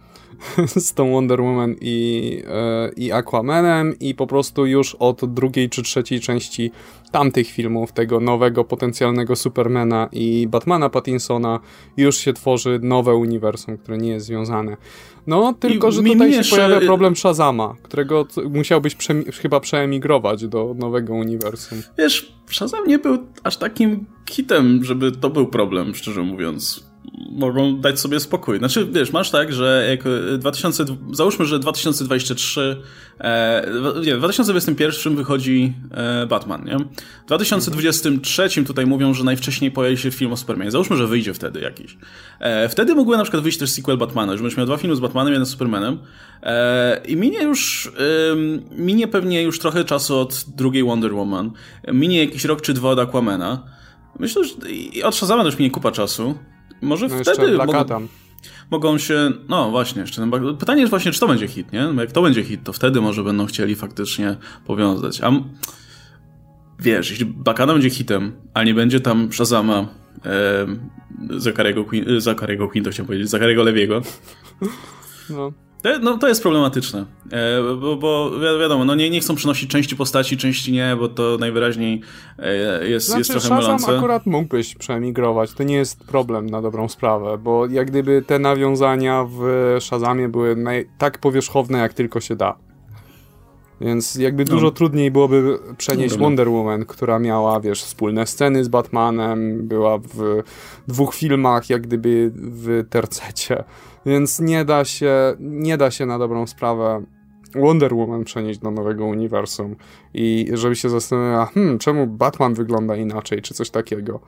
[0.76, 5.82] z tą Wonder Woman i, e, i Aquamanem i po prostu już od drugiej czy
[5.82, 6.70] trzeciej części
[7.12, 11.60] tamtych filmów, tego nowego potencjalnego Supermana i Batmana Pattinsona
[11.96, 14.76] już się tworzy nowe uniwersum, które nie jest związane.
[15.26, 20.74] No, tylko, I że tutaj się pojawia problem Shazama, którego musiałbyś prze, chyba przeemigrować do
[20.78, 21.82] nowego uniwersum.
[21.98, 26.87] Wiesz, Shazam nie był aż takim hitem, żeby to był problem, szczerze mówiąc
[27.30, 28.58] mogą dać sobie spokój.
[28.58, 30.04] Znaczy, wiesz, masz tak, że jak
[30.38, 32.76] 2000, załóżmy, że 2023,
[33.20, 33.70] e,
[34.06, 36.76] nie, w 2021 wychodzi e, Batman, nie?
[37.24, 40.70] W 2023 tutaj mówią, że najwcześniej pojawi się film o Supermanie.
[40.70, 41.98] Załóżmy, że wyjdzie wtedy jakiś.
[42.40, 45.00] E, wtedy mógłby na przykład wyjść też sequel Batmana, że będziesz miał dwa filmy z
[45.00, 45.98] Batmanem, jeden z Supermanem.
[46.42, 47.92] E, I minie już,
[48.70, 51.50] minie pewnie już trochę czasu od drugiej Wonder Woman.
[51.92, 53.62] Minie jakiś rok czy dwa od Aquamana.
[54.18, 54.54] Myślę, że
[55.04, 56.34] od Shazama też minie kupa czasu.
[56.82, 57.84] Może no wtedy mogą,
[58.70, 59.32] mogą się.
[59.48, 60.30] No właśnie, jeszcze.
[60.58, 61.88] Pytanie jest właśnie, czy to będzie hit, nie?
[61.94, 64.36] Bo jak to będzie hit, to wtedy może będą chcieli faktycznie
[64.66, 65.20] powiązać.
[65.20, 65.32] A
[66.78, 69.88] wiesz, jeśli Bakana będzie hitem, a nie będzie tam Shazama
[70.24, 70.66] e,
[71.40, 74.02] Zakariego Queen, Zakariego Queen, to chciałem powiedzieć, Zakariego Lewiego.
[75.30, 75.52] No.
[76.02, 80.36] No, to jest problematyczne, e, bo, bo wiadomo, no nie, nie chcą przynosić części postaci,
[80.36, 82.00] części nie, bo to najwyraźniej
[82.38, 83.96] e, jest, znaczy, jest trochę Shazam mylące.
[83.96, 89.26] akurat mógłbyś przemigrować, to nie jest problem na dobrą sprawę, bo jak gdyby te nawiązania
[89.30, 92.56] w Shazamie były naj, tak powierzchowne, jak tylko się da.
[93.80, 94.50] Więc jakby no.
[94.50, 99.98] dużo trudniej byłoby przenieść no, Wonder Woman, która miała, wiesz, wspólne sceny z Batmanem, była
[99.98, 100.42] w
[100.88, 103.64] dwóch filmach, jak gdyby w tercecie.
[104.08, 107.02] Więc nie da się, nie da się na dobrą sprawę
[107.54, 109.76] Wonder Woman przenieść do nowego uniwersum
[110.14, 114.20] i żeby się zastanawiała, hmm, czemu Batman wygląda inaczej, czy coś takiego.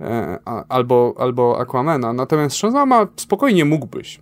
[0.00, 2.12] e, albo, albo Aquamana.
[2.12, 4.20] Natomiast Shazama spokojnie mógłbyś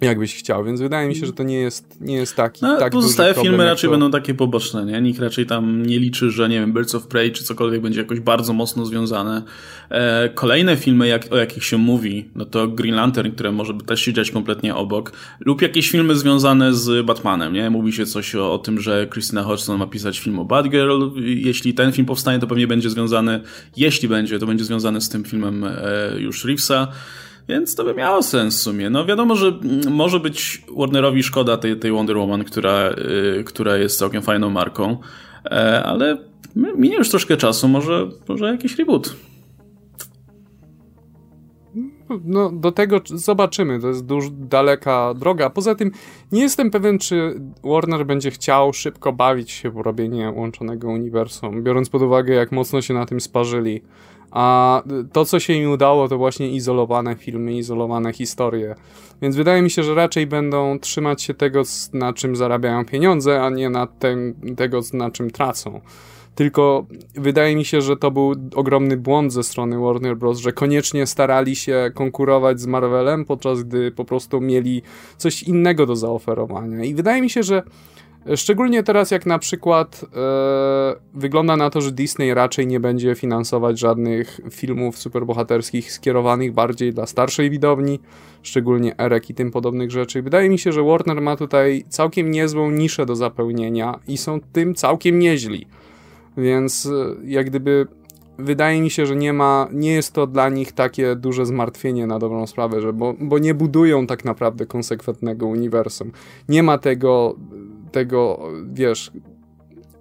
[0.00, 2.92] jakbyś chciał, więc wydaje mi się, że to nie jest, nie jest taki no, tak
[2.92, 3.90] Pozostałe filmy raczej to...
[3.90, 5.00] będą takie poboczne, nie?
[5.00, 8.20] Nikt raczej tam nie liczy, że nie wiem, Birds of Prey czy cokolwiek będzie jakoś
[8.20, 9.42] bardzo mocno związane.
[9.90, 14.00] E, kolejne filmy, jak, o jakich się mówi, no to Green Lantern, które może też
[14.00, 17.70] się dziać kompletnie obok, lub jakieś filmy związane z Batmanem, nie?
[17.70, 21.10] Mówi się coś o, o tym, że Christina Hodgson ma pisać film o Batgirl.
[21.24, 23.40] Jeśli ten film powstanie, to pewnie będzie związany,
[23.76, 25.70] jeśli będzie, to będzie związany z tym filmem e,
[26.18, 26.88] już Reevesa.
[27.48, 28.90] Więc to by miało sens w sumie.
[28.90, 29.52] No wiadomo, że
[29.90, 34.96] może być Warnerowi szkoda tej, tej Wonder Woman, która, yy, która jest całkiem fajną marką,
[35.44, 36.18] e, ale
[36.56, 39.14] minie już troszkę czasu, może, może jakiś reboot.
[42.24, 43.80] No, do tego zobaczymy.
[43.80, 45.50] To jest dużo daleka droga.
[45.50, 45.90] Poza tym
[46.32, 51.90] nie jestem pewien, czy Warner będzie chciał szybko bawić się w robienie łączonego uniwersum, biorąc
[51.90, 53.82] pod uwagę, jak mocno się na tym sparzyli.
[54.30, 58.74] A to, co się im udało, to właśnie izolowane filmy, izolowane historie.
[59.22, 61.62] Więc wydaje mi się, że raczej będą trzymać się tego,
[61.92, 65.80] na czym zarabiają pieniądze, a nie na ten, tego, na czym tracą.
[66.34, 71.06] Tylko wydaje mi się, że to był ogromny błąd ze strony Warner Bros., że koniecznie
[71.06, 74.82] starali się konkurować z Marvelem, podczas gdy po prostu mieli
[75.16, 76.84] coś innego do zaoferowania.
[76.84, 77.62] I wydaje mi się, że
[78.36, 83.78] Szczególnie teraz, jak na przykład e, wygląda na to, że Disney raczej nie będzie finansować
[83.78, 88.00] żadnych filmów superbohaterskich skierowanych bardziej dla starszej widowni,
[88.42, 90.22] szczególnie Erek i tym podobnych rzeczy.
[90.22, 94.74] Wydaje mi się, że Warner ma tutaj całkiem niezłą niszę do zapełnienia i są tym
[94.74, 95.66] całkiem nieźli.
[96.36, 96.90] Więc e,
[97.24, 97.86] jak gdyby
[98.38, 102.18] wydaje mi się, że nie ma, nie jest to dla nich takie duże zmartwienie na
[102.18, 106.12] dobrą sprawę, że bo, bo nie budują tak naprawdę konsekwentnego uniwersum.
[106.48, 107.36] Nie ma tego
[107.92, 108.38] tego,
[108.72, 109.12] wiesz,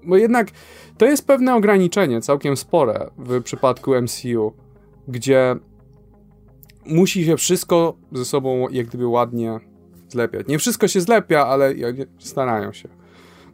[0.04, 0.47] bo jednak
[0.97, 4.54] to jest pewne ograniczenie, całkiem spore w przypadku MCU,
[5.08, 5.56] gdzie
[6.86, 9.60] musi się wszystko ze sobą jak gdyby ładnie
[10.10, 10.47] zlepiać.
[10.47, 11.73] Nie wszystko się zlepia, ale
[12.19, 12.89] starają się.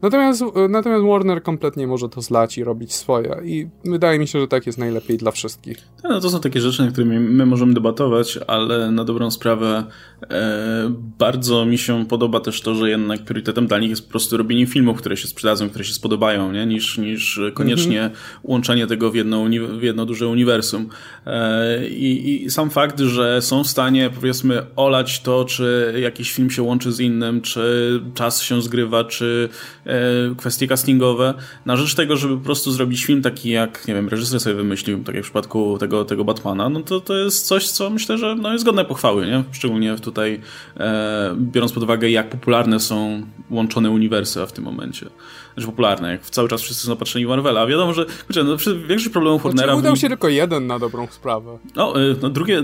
[0.03, 4.47] Natomiast, natomiast Warner kompletnie może to zlać i robić swoje i wydaje mi się, że
[4.47, 5.77] tak jest najlepiej dla wszystkich.
[6.03, 9.83] No, to są takie rzeczy, nad którymi my możemy debatować, ale na dobrą sprawę
[10.29, 14.37] e, bardzo mi się podoba też to, że jednak priorytetem dla nich jest po prostu
[14.37, 16.65] robienie filmów, które się sprzedadzą, które się spodobają, nie?
[16.65, 18.39] Niż, niż koniecznie mm -hmm.
[18.43, 19.45] łączenie tego w jedno,
[19.79, 20.89] w jedno duże uniwersum.
[21.25, 26.49] E, i, I sam fakt, że są w stanie powiedzmy olać to, czy jakiś film
[26.49, 29.49] się łączy z innym, czy czas się zgrywa, czy
[29.85, 29.92] e, E,
[30.37, 31.33] kwestie castingowe,
[31.65, 35.03] na rzecz tego, żeby po prostu zrobić film taki jak, nie wiem, reżyser sobie wymyślił,
[35.03, 38.35] tak jak w przypadku tego, tego Batmana, no to to jest coś, co myślę, że
[38.35, 39.43] no, jest godne pochwały, nie?
[39.51, 40.41] Szczególnie tutaj
[40.77, 45.05] e, biorąc pod uwagę, jak popularne są łączone uniwersa w tym momencie
[45.53, 47.67] znaczy popularne, jak cały czas wszyscy są opatrzeni w Marvela.
[47.67, 49.75] Wiadomo, że kurczę, no, większość problemów znaczy, Warnera...
[49.75, 51.57] udał się tylko jeden na dobrą sprawę.
[51.75, 52.63] No, no drugie,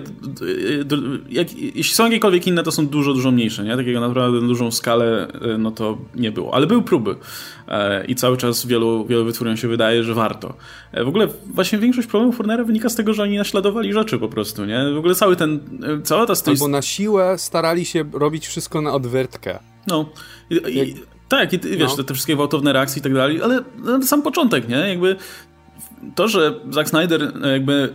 [1.30, 3.78] jak, jeśli są jakiekolwiek inne, to są dużo, dużo mniejsze, nie?
[3.78, 6.54] Takiego naprawdę na dużą skalę, y, no to nie było.
[6.54, 7.15] Ale były próby
[7.67, 10.54] e, i cały czas wielu, wielu wytwórniom się wydaje, że warto.
[10.91, 14.30] E, w ogóle właśnie większość problemów Warnera wynika z tego, że oni naśladowali rzeczy po
[14.30, 14.91] prostu, nie?
[14.93, 15.60] W ogóle cały ten,
[16.04, 16.34] cała ta...
[16.47, 19.60] Albo na siłę starali się robić wszystko na odwyrtkę.
[19.88, 20.10] No.
[20.49, 20.95] I, i,
[21.30, 21.96] tak, i wiesz, no.
[21.96, 24.76] te, te, wszystkie gwałtowne reakcje i tak dalej, ale no, sam początek, nie?
[24.76, 25.15] Jakby
[26.15, 27.94] to, że Zack Snyder e, jakby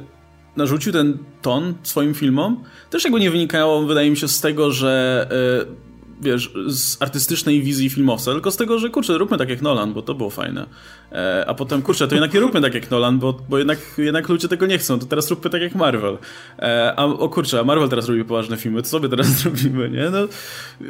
[0.57, 5.27] narzucił ten ton swoim filmom, też jakby nie wynikało, wydaje mi się, z tego, że
[5.63, 5.94] y,
[6.25, 10.03] wiesz, z artystycznej wizji filmowca, tylko z tego, że kurczę, róbmy tak jak Nolan, bo
[10.03, 10.67] to było fajne.
[11.13, 14.29] E, a potem, kurczę, to jednak nie róbmy tak jak Nolan, bo, bo jednak, jednak
[14.29, 16.19] ludzie tego nie chcą, to teraz róbmy tak jak Marvel.
[16.59, 20.11] E, a o kurczę, a Marvel teraz robi poważne filmy, co my teraz zrobimy, nie?
[20.11, 20.19] No,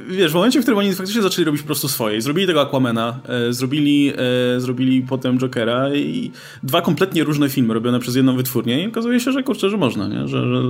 [0.08, 3.20] wiesz, w momencie, w którym oni faktycznie zaczęli robić po prostu swoje, zrobili tego Aquamana,
[3.28, 4.12] e, zrobili,
[4.56, 6.30] e, zrobili potem Jokera i
[6.62, 10.08] dwa kompletnie różne filmy robione przez jedną wytwórnię i okazuje się, że kurczę, że można,
[10.08, 10.28] nie?
[10.28, 10.62] Że, że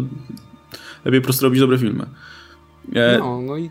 [1.05, 2.07] lepiej po prostu robić dobre filmy.
[2.95, 3.71] E, no, no i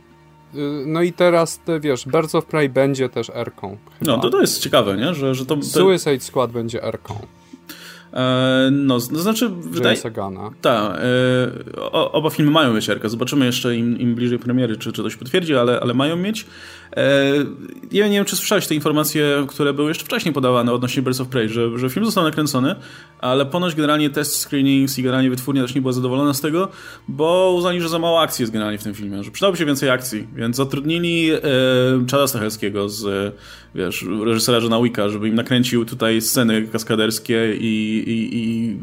[0.86, 3.78] no i teraz, te, wiesz, Birds of Prey będzie też R-ką.
[4.02, 5.13] No, to, to jest ciekawe, nie?
[5.13, 5.63] Że, że to, to...
[5.63, 7.16] Suicide Squad będzie R-ką.
[8.13, 9.49] E, no, to znaczy...
[9.49, 9.97] Wydaje...
[10.12, 10.52] Gana.
[10.62, 10.99] Tak.
[10.99, 12.89] E, oba filmy mają mieć.
[13.04, 16.45] Zobaczymy jeszcze im, im bliżej premiery, czy, czy to się potwierdzi, ale, ale mają mieć.
[16.97, 17.34] E,
[17.91, 21.28] ja nie wiem, czy słyszałeś te informacje, które były jeszcze wcześniej podawane odnośnie Birds of
[21.28, 22.76] Prey, że, że film został nakręcony,
[23.19, 26.67] ale ponoć generalnie test screenings i generalnie wytwórnia też nie była zadowolona z tego,
[27.08, 29.89] bo uznali, że za mało akcji jest generalnie w tym filmie, że przydałoby się więcej
[29.89, 31.39] akcji, więc zatrudnili e,
[32.08, 33.34] Czada Stachelskiego z,
[33.76, 38.78] wiesz, reżysera Johna Wicka, żeby im nakręcił tutaj sceny kaskaderskie i, i, i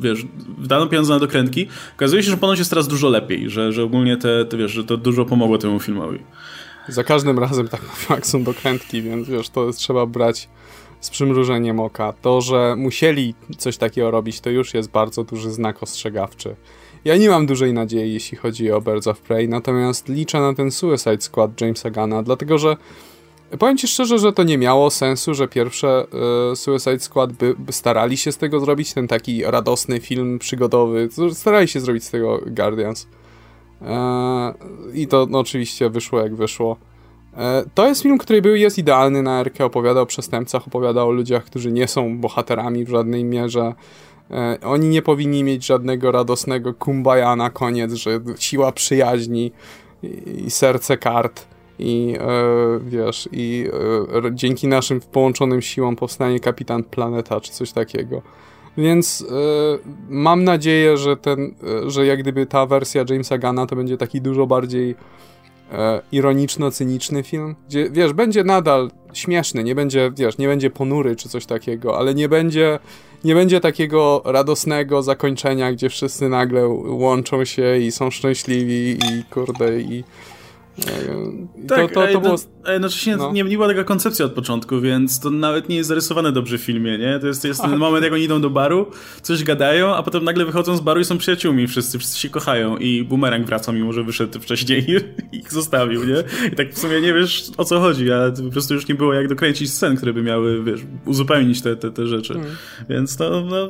[0.00, 0.26] wiesz,
[0.58, 1.66] wdano pieniądze na dokrętki.
[1.96, 4.84] Okazuje się, że ponoć jest teraz dużo lepiej, że, że ogólnie te, te, wiesz, że
[4.84, 6.18] to dużo pomogło temu filmowi.
[6.88, 10.48] Za każdym razem tak jak są dokrętki, więc wiesz, to trzeba brać
[11.00, 12.12] z przymrużeniem oka.
[12.22, 16.56] To, że musieli coś takiego robić, to już jest bardzo duży znak ostrzegawczy.
[17.04, 20.70] Ja nie mam dużej nadziei, jeśli chodzi o Birds of Prey, natomiast liczę na ten
[20.70, 22.76] Suicide Squad Jamesa Gunna, dlatego że
[23.58, 26.06] powiem ci szczerze, że to nie miało sensu, że pierwsze
[26.52, 31.08] y, Suicide Squad by, by, starali się z tego zrobić, ten taki radosny film przygodowy,
[31.32, 33.06] starali się zrobić z tego Guardians.
[33.82, 34.54] E,
[34.94, 36.76] I to no, oczywiście wyszło jak wyszło.
[37.36, 41.10] E, to jest film, który był, jest idealny na Erkę, opowiada o przestępcach, opowiada o
[41.10, 43.74] ludziach, którzy nie są bohaterami w żadnej mierze.
[44.62, 49.52] Oni nie powinni mieć żadnego radosnego kumbaya na koniec, że siła przyjaźni
[50.02, 53.68] i, i serce kart i e, wiesz, i
[54.26, 58.22] e, dzięki naszym połączonym siłom powstanie Kapitan Planeta, czy coś takiego.
[58.78, 59.34] Więc e,
[60.08, 61.54] mam nadzieję, że ten,
[61.86, 64.94] e, że jak gdyby ta wersja Jamesa Gunna to będzie taki dużo bardziej
[65.72, 71.28] e, ironiczno-cyniczny film, gdzie, wiesz, będzie nadal śmieszny, nie będzie, wiesz, nie będzie ponury czy
[71.28, 72.78] coś takiego, ale nie będzie,
[73.24, 79.80] nie będzie takiego radosnego zakończenia, gdzie wszyscy nagle łączą się i są szczęśliwi i kurde
[79.80, 80.04] i
[81.68, 82.36] tak, to, to, to było...
[82.64, 83.32] A jednocześnie no.
[83.32, 86.60] nie, nie była taka koncepcja od początku, więc to nawet nie jest zarysowane dobrze w
[86.60, 87.18] filmie, nie?
[87.18, 88.86] To jest, jest ten moment, jak oni idą do baru,
[89.22, 92.76] coś gadają, a potem nagle wychodzą z baru i są przyjaciółmi wszyscy, wszyscy się kochają
[92.76, 94.86] i Boomerang wraca, mimo że wyszedł wcześniej
[95.32, 96.48] i ich zostawił, nie?
[96.52, 99.14] I tak w sumie nie wiesz, o co chodzi, a po prostu już nie było
[99.14, 102.34] jak dokręcić scen, które by miały, wiesz, uzupełnić te, te, te rzeczy.
[102.34, 102.46] Mm.
[102.88, 103.68] Więc to, no,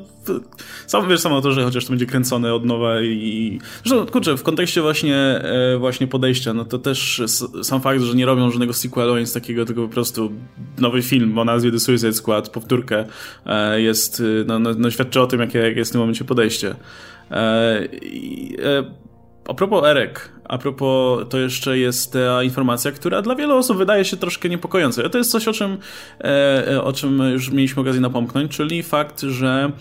[0.86, 3.58] sam wiesz samo to, że chociaż to będzie kręcone od nowa i...
[3.84, 6.93] Zresztą, kurczę, w kontekście właśnie, e, właśnie podejścia, no to też
[7.62, 10.32] sam fakt, że nie robią żadnego sequelu, nic takiego, tylko po prostu
[10.78, 13.04] nowy film o nazwie The Suicide Squad, powtórkę,
[13.46, 16.24] e, jest, e, no, no, no świadczy o tym, jakie, jakie jest w tym momencie
[16.24, 16.74] podejście.
[17.30, 17.88] E,
[19.48, 24.04] a propos Erek, a propos, to jeszcze jest ta informacja, która dla wielu osób wydaje
[24.04, 25.08] się troszkę niepokojąca.
[25.08, 25.78] To jest coś, o czym,
[26.82, 29.72] o czym już mieliśmy okazję napomknąć, czyli fakt, że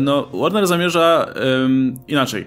[0.00, 1.34] no, Warner zamierza
[2.08, 2.46] inaczej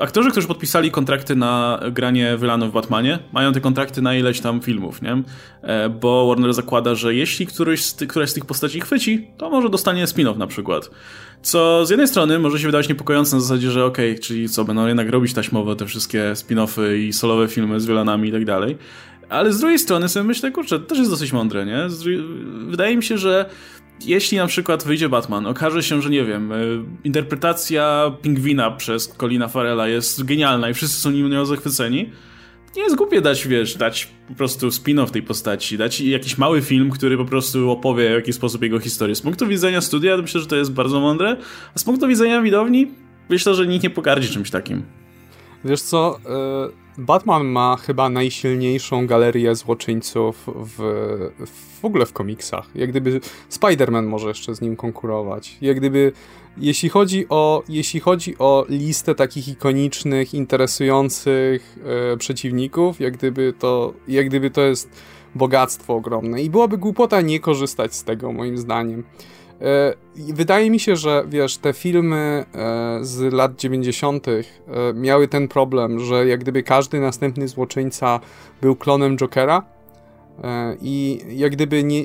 [0.00, 4.60] aktorzy, którzy podpisali kontrakty na granie Wylanu w Batmanie, mają te kontrakty na ileś tam
[4.60, 5.22] filmów, nie?
[5.62, 9.50] E, bo Warner zakłada, że jeśli któryś z ty, któraś z tych postaci chwyci, to
[9.50, 10.90] może dostanie spin-off na przykład.
[11.42, 14.64] Co z jednej strony może się wydawać niepokojące na zasadzie, że okej, okay, czyli co,
[14.64, 18.78] będą jednak robić taśmowo te wszystkie spin-offy i solowe filmy z Wylanami i tak dalej.
[19.28, 21.86] Ale z drugiej strony sobie myślę, kurczę, to też jest dosyć mądre, nie?
[22.66, 23.50] Wydaje mi się, że
[24.00, 26.56] jeśli na przykład wyjdzie Batman, okaże się, że nie wiem, e,
[27.04, 32.10] interpretacja pingwina przez Colina Farela jest genialna i wszyscy są nim zachwyceni,
[32.76, 36.90] nie jest głupie dać, wiesz, dać po prostu spin-off tej postaci, dać jakiś mały film,
[36.90, 39.14] który po prostu opowie w jaki sposób jego historię.
[39.14, 41.36] Z punktu widzenia studia myślę, że to jest bardzo mądre,
[41.74, 42.90] a z punktu widzenia widowni
[43.28, 44.82] myślę, że nikt nie pogardzi czymś takim.
[45.64, 50.78] Wiesz co, y, Batman ma chyba najsilniejszą galerię złoczyńców w,
[51.80, 52.68] w ogóle w komiksach.
[52.74, 53.20] Jak gdyby
[53.50, 55.56] Spider-Man może jeszcze z nim konkurować.
[55.60, 56.12] Jak gdyby,
[56.56, 61.78] jeśli chodzi o, jeśli chodzi o listę takich ikonicznych, interesujących
[62.14, 64.88] y, przeciwników, jak gdyby to, jak gdyby to jest
[65.34, 66.42] bogactwo ogromne.
[66.42, 69.04] I byłaby głupota nie korzystać z tego, moim zdaniem.
[69.62, 74.28] E, wydaje mi się, że wiesz, te filmy e, z lat 90.
[74.28, 74.32] E,
[74.94, 78.20] miały ten problem, że jak gdyby każdy następny złoczyńca
[78.60, 79.62] był klonem Jokera
[80.82, 82.04] i jak gdyby nie,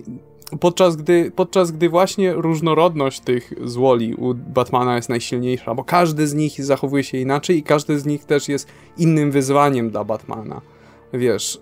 [0.60, 6.34] podczas gdy, podczas gdy właśnie różnorodność tych złoli u Batmana jest najsilniejsza, bo każdy z
[6.34, 8.68] nich zachowuje się inaczej i każdy z nich też jest
[8.98, 10.62] innym wyzwaniem dla Batmana.
[11.14, 11.62] Wiesz,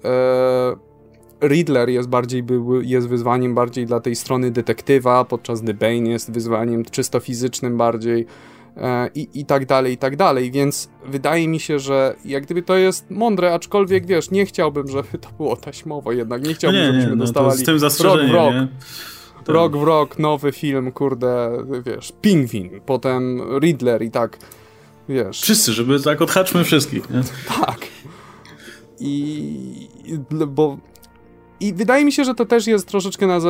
[1.43, 6.31] Riddler jest bardziej był, jest wyzwaniem bardziej dla tej strony detektywa, podczas gdy Bane jest
[6.31, 8.25] wyzwaniem czysto fizycznym bardziej
[8.77, 12.61] e, i, i tak dalej, i tak dalej, więc wydaje mi się, że jak gdyby
[12.61, 16.85] to jest mądre, aczkolwiek wiesz, nie chciałbym, żeby to było taśmowo jednak, nie chciałbym, no
[16.85, 18.53] nie, żebyśmy nie, no, dostawali z tym rok w rok.
[18.53, 18.67] Nie?
[19.47, 21.51] Rok w rok, nowy film, kurde,
[21.85, 24.37] wiesz, Pingwin, potem Riddler i tak,
[25.09, 25.41] wiesz.
[25.41, 27.21] Wszyscy, żeby tak odhaczmy wszystkich, nie?
[27.47, 27.77] Tak.
[28.99, 29.89] I,
[30.47, 30.77] bo
[31.59, 33.41] i wydaje mi się, że to też jest troszeczkę na e,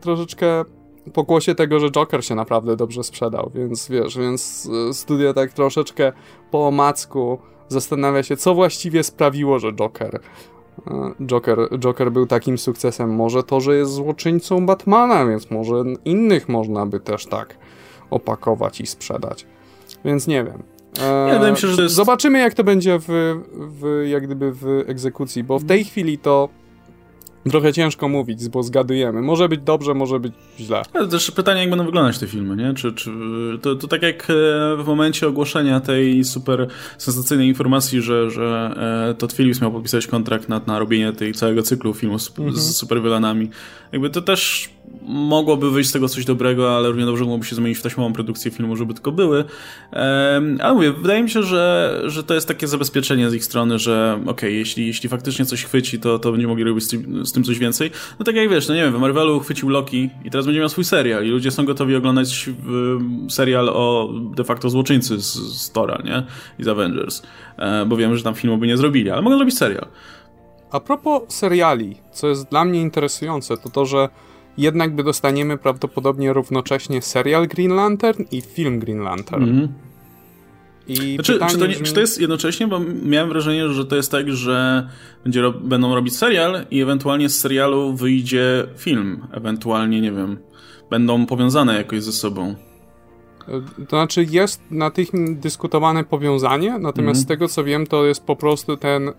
[0.00, 0.64] troszeczkę
[1.12, 6.12] pokłosie tego, że Joker się naprawdę dobrze sprzedał, więc wiesz, więc e, studio tak troszeczkę
[6.50, 10.20] po omacku zastanawia się, co właściwie sprawiło, że Joker
[10.86, 13.14] e, Joker, Joker był takim sukcesem.
[13.14, 15.74] Może to, że jest złoczyńcą Batmana, więc może
[16.04, 17.58] innych można by też tak
[18.10, 19.46] opakować i sprzedać.
[20.04, 20.62] Więc nie wiem.
[21.28, 21.94] Ja mi się, że jest...
[21.94, 26.48] Zobaczymy, jak to będzie w, w, jak gdyby w egzekucji, bo w tej chwili to
[27.50, 29.22] trochę ciężko mówić, bo zgadujemy.
[29.22, 30.82] Może być dobrze, może być źle.
[30.92, 32.74] Ale też pytanie, jak będą wyglądać te filmy, nie?
[32.74, 33.10] Czy, czy,
[33.62, 34.34] to, to tak jak e,
[34.76, 36.66] w momencie ogłoszenia tej super
[36.98, 38.74] sensacyjnej informacji, że, że
[39.10, 42.56] e, Todd Phillips miał podpisać kontrakt na, na robienie tej całego cyklu filmów z, mhm.
[42.56, 42.84] z.
[43.92, 44.70] Jakby to też
[45.02, 48.50] mogłoby wyjść z tego coś dobrego, ale równie dobrze mogłoby się zmienić w taśmową produkcję
[48.50, 49.44] filmu, żeby tylko były.
[50.60, 54.14] Ale mówię, wydaje mi się, że, że to jest takie zabezpieczenie z ich strony, że
[54.20, 56.84] okej, okay, jeśli, jeśli faktycznie coś chwyci, to, to będziemy mogli robić
[57.22, 57.90] z z tym coś więcej.
[58.18, 60.68] No tak jak wiesz, no nie wiem, w Marvelu chwycił Loki i teraz będzie miał
[60.68, 62.50] swój serial i ludzie są gotowi oglądać
[63.28, 66.22] serial o de facto złoczyńcy z, z Tora, nie?
[66.58, 67.22] I z Avengers.
[67.58, 69.86] E, bo wiemy, że tam filmu by nie zrobili, ale mogą zrobić serial.
[70.70, 74.08] A propos seriali, co jest dla mnie interesujące, to to, że
[74.58, 79.42] jednak by dostaniemy prawdopodobnie równocześnie serial Green Lantern i film Green Lantern.
[79.42, 79.68] Mm -hmm.
[80.88, 81.86] I znaczy, czy, to nie, brzmi...
[81.86, 84.88] czy to jest jednocześnie, bo miałem wrażenie, że to jest tak, że
[85.24, 90.38] będzie, będą robić serial i ewentualnie z serialu wyjdzie film, ewentualnie, nie wiem,
[90.90, 92.54] będą powiązane jakoś ze sobą.
[93.88, 95.08] To znaczy jest na tych
[95.40, 99.08] dyskutowane powiązanie, natomiast mm z tego co wiem, to jest po prostu ten...
[99.08, 99.12] Y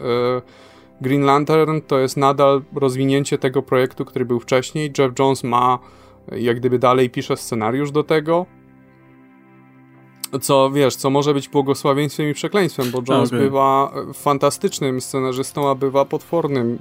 [1.02, 4.92] Green Lantern to jest nadal rozwinięcie tego projektu, który był wcześniej.
[4.98, 5.80] Jeff Jones ma,
[6.32, 8.46] jak gdyby dalej pisze scenariusz do tego.
[10.42, 13.40] Co wiesz, co może być błogosławieństwem i przekleństwem, bo Jones okay.
[13.40, 16.78] bywa fantastycznym scenarzystą, a bywa potwornym.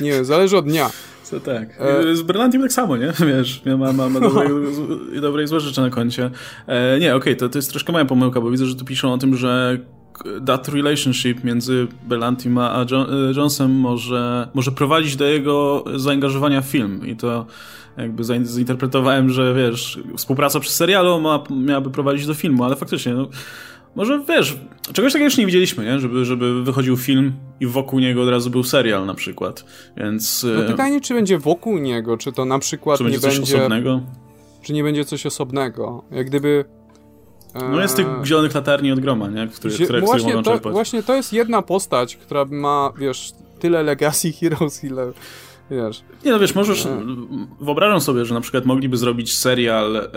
[0.00, 0.90] Nie wiem, zależy od dnia.
[1.22, 1.68] Co tak.
[1.78, 2.14] E...
[2.14, 3.12] Z Berlantiem tak samo, nie?
[3.26, 4.50] Wiesz, ma, ma, ma dobre,
[5.20, 6.30] dobre i złe rzeczy na koncie.
[6.66, 9.12] E, nie, okej, okay, to, to jest troszkę moja pomyłka, bo widzę, że tu piszą
[9.12, 9.78] o tym, że
[10.46, 12.86] that relationship między Belantim a e,
[13.36, 17.46] Jonesem może, może prowadzić do jego zaangażowania w film i to
[17.96, 23.28] jakby zinterpretowałem, że wiesz, współpraca przy serialu ma, miałaby prowadzić do filmu, ale faktycznie, no,
[23.96, 24.56] może wiesz,
[24.92, 26.00] czegoś takiego jeszcze nie widzieliśmy, nie?
[26.00, 29.64] Żeby, żeby wychodził film i wokół niego od razu był serial na przykład,
[29.96, 30.46] więc...
[30.56, 33.56] No pytanie, czy będzie wokół niego, czy to na przykład czy będzie nie coś będzie...
[33.56, 34.00] osobnego?
[34.62, 36.04] Czy nie będzie coś osobnego?
[36.10, 36.64] Jak gdyby
[37.70, 39.48] no jest tych zielonych latarni od groma, nie?
[39.48, 40.72] Które, które, właśnie, mogą to, czerpać.
[40.72, 45.12] Właśnie to jest jedna postać, która ma, wiesz, tyle Legacy Heroes, ile
[45.70, 46.02] Wiesz.
[46.24, 46.88] Nie no wiesz, możesz,
[47.60, 50.10] wyobrażam sobie, że na przykład mogliby zrobić serial e,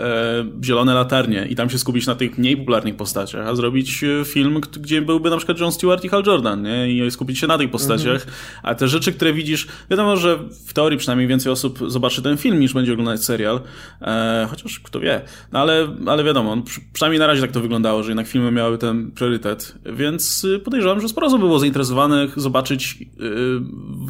[0.64, 4.60] Zielone Latarnie i tam się skupić na tych mniej popularnych postaciach, a zrobić e, film,
[4.60, 6.92] gdzie byłby na przykład John Stewart i Hal Jordan, nie?
[6.92, 8.32] I skupić się na tych postaciach, mhm.
[8.62, 12.60] a te rzeczy, które widzisz, wiadomo, że w teorii przynajmniej więcej osób zobaczy ten film
[12.60, 13.60] niż będzie oglądać serial,
[14.02, 15.20] e, chociaż kto wie,
[15.52, 16.56] no ale, ale wiadomo,
[16.92, 21.00] przynajmniej na razie tak to wyglądało, że jednak filmy miały ten priorytet, więc e, podejrzewam,
[21.00, 23.24] że sporo osób było zainteresowanych zobaczyć, e,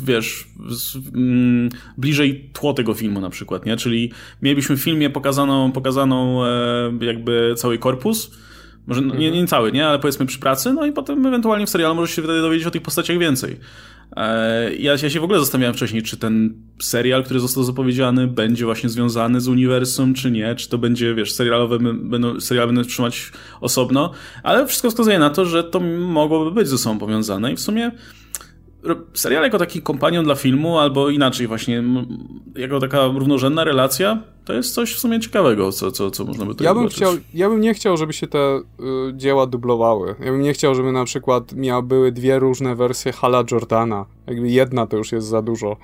[0.05, 0.97] wiesz, z,
[1.99, 3.77] bliżej tło tego filmu na przykład, nie?
[3.77, 4.13] Czyli
[4.43, 6.51] mielibyśmy w filmie pokazaną, pokazaną e,
[7.01, 8.31] jakby cały korpus,
[8.87, 9.87] może nie, nie, cały, nie?
[9.87, 12.71] Ale powiedzmy przy pracy, no i potem ewentualnie w serialu możesz się wtedy dowiedzieć o
[12.71, 13.57] tych postaciach więcej.
[14.17, 18.65] E, ja, ja się w ogóle zastanawiałem wcześniej, czy ten serial, który został zapowiedziany, będzie
[18.65, 23.33] właśnie związany z uniwersum, czy nie, czy to będzie, wiesz, serialowe będą, serial będą trzymać
[23.61, 24.13] osobno,
[24.43, 27.91] ale wszystko wskazuje na to, że to mogłoby być ze sobą powiązane i w sumie
[29.15, 31.83] serial jako taki kompanion dla filmu, albo inaczej właśnie,
[32.57, 36.51] jako taka równorzędna relacja, to jest coś w sumie ciekawego, co, co, co można by
[36.51, 38.63] tutaj ja bym chciał, Ja bym nie chciał, żeby się te y,
[39.15, 40.15] dzieła dublowały.
[40.21, 44.07] Ja bym nie chciał, żeby na przykład miały były dwie różne wersje Hala Jordana.
[44.27, 45.77] Jakby jedna to już jest za dużo.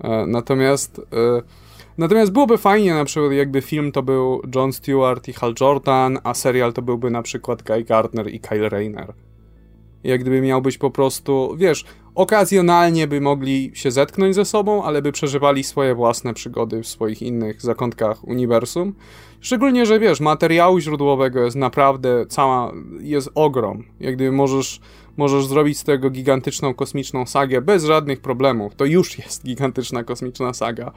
[0.00, 1.00] E, natomiast...
[1.12, 1.66] E,
[1.98, 6.34] Natomiast byłoby fajnie na przykład jakby film to był John Stewart i Hal Jordan, a
[6.34, 9.12] serial to byłby na przykład Guy Gardner i Kyle Rayner.
[10.04, 11.84] Jak gdyby miał być po prostu, wiesz,
[12.14, 17.22] okazjonalnie by mogli się zetknąć ze sobą, ale by przeżywali swoje własne przygody w swoich
[17.22, 18.94] innych zakątkach uniwersum.
[19.40, 23.84] Szczególnie, że wiesz, materiału źródłowego jest naprawdę cała, jest ogrom.
[24.00, 24.80] Jak gdyby możesz,
[25.16, 28.74] możesz zrobić z tego gigantyczną kosmiczną sagę bez żadnych problemów.
[28.74, 30.92] To już jest gigantyczna kosmiczna saga.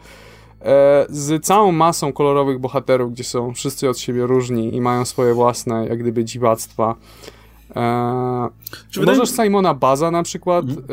[0.62, 5.34] E, z całą masą kolorowych bohaterów, gdzie są wszyscy od siebie różni i mają swoje
[5.34, 6.96] własne, jak gdyby, dziwactwa.
[7.76, 8.50] Eee,
[8.90, 10.86] czy możesz Simona Baza na przykład mhm.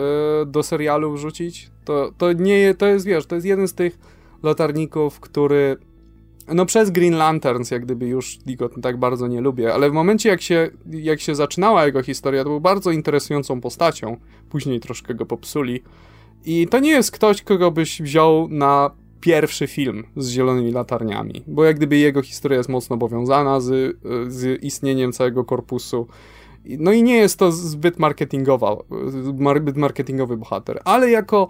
[0.43, 1.71] e, do serialu wrzucić?
[1.85, 3.99] To, to nie to jest, wiesz, to jest jeden z tych
[4.43, 5.77] latarników, który
[6.55, 10.29] no przez Green Lanterns jak gdyby już go tak bardzo nie lubię, ale w momencie
[10.29, 14.17] jak się, jak się zaczynała jego historia, to był bardzo interesującą postacią.
[14.51, 15.83] Później troszkę go popsuli.
[16.45, 21.65] I to nie jest ktoś, kogo byś wziął na pierwszy film z zielonymi latarniami, bo
[21.65, 23.97] jak gdyby jego historia jest mocno powiązana z,
[24.29, 26.07] z istnieniem całego korpusu
[26.79, 28.77] no i nie jest to zbyt marketingowa,
[29.61, 31.49] zbyt marketingowy bohater, ale jako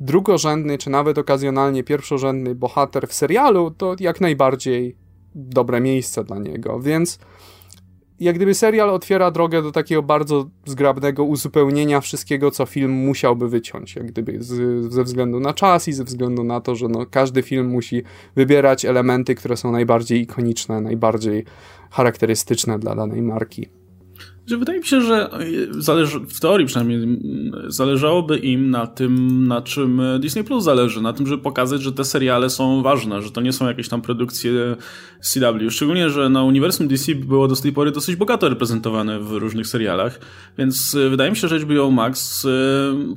[0.00, 4.96] drugorzędny, czy nawet okazjonalnie pierwszorzędny bohater w serialu, to jak najbardziej
[5.34, 7.18] dobre miejsce dla niego, więc
[8.20, 13.96] jak gdyby serial otwiera drogę do takiego bardzo zgrabnego uzupełnienia wszystkiego, co film musiałby wyciąć,
[13.96, 17.42] jak gdyby z, ze względu na czas i ze względu na to, że no, każdy
[17.42, 18.02] film musi
[18.36, 21.44] wybierać elementy, które są najbardziej ikoniczne, najbardziej
[21.90, 23.77] charakterystyczne dla danej marki.
[24.56, 25.30] Wydaje mi się, że
[25.70, 27.20] zależy, w teorii przynajmniej
[27.66, 32.04] zależałoby im na tym, na czym Disney Plus zależy, na tym, żeby pokazać, że te
[32.04, 34.76] seriale są ważne, że to nie są jakieś tam produkcje
[35.20, 35.70] CW.
[35.70, 40.20] Szczególnie, że na uniwersum DC było do tej pory dosyć bogato reprezentowane w różnych serialach,
[40.58, 42.46] więc wydaje mi się, że HBO Max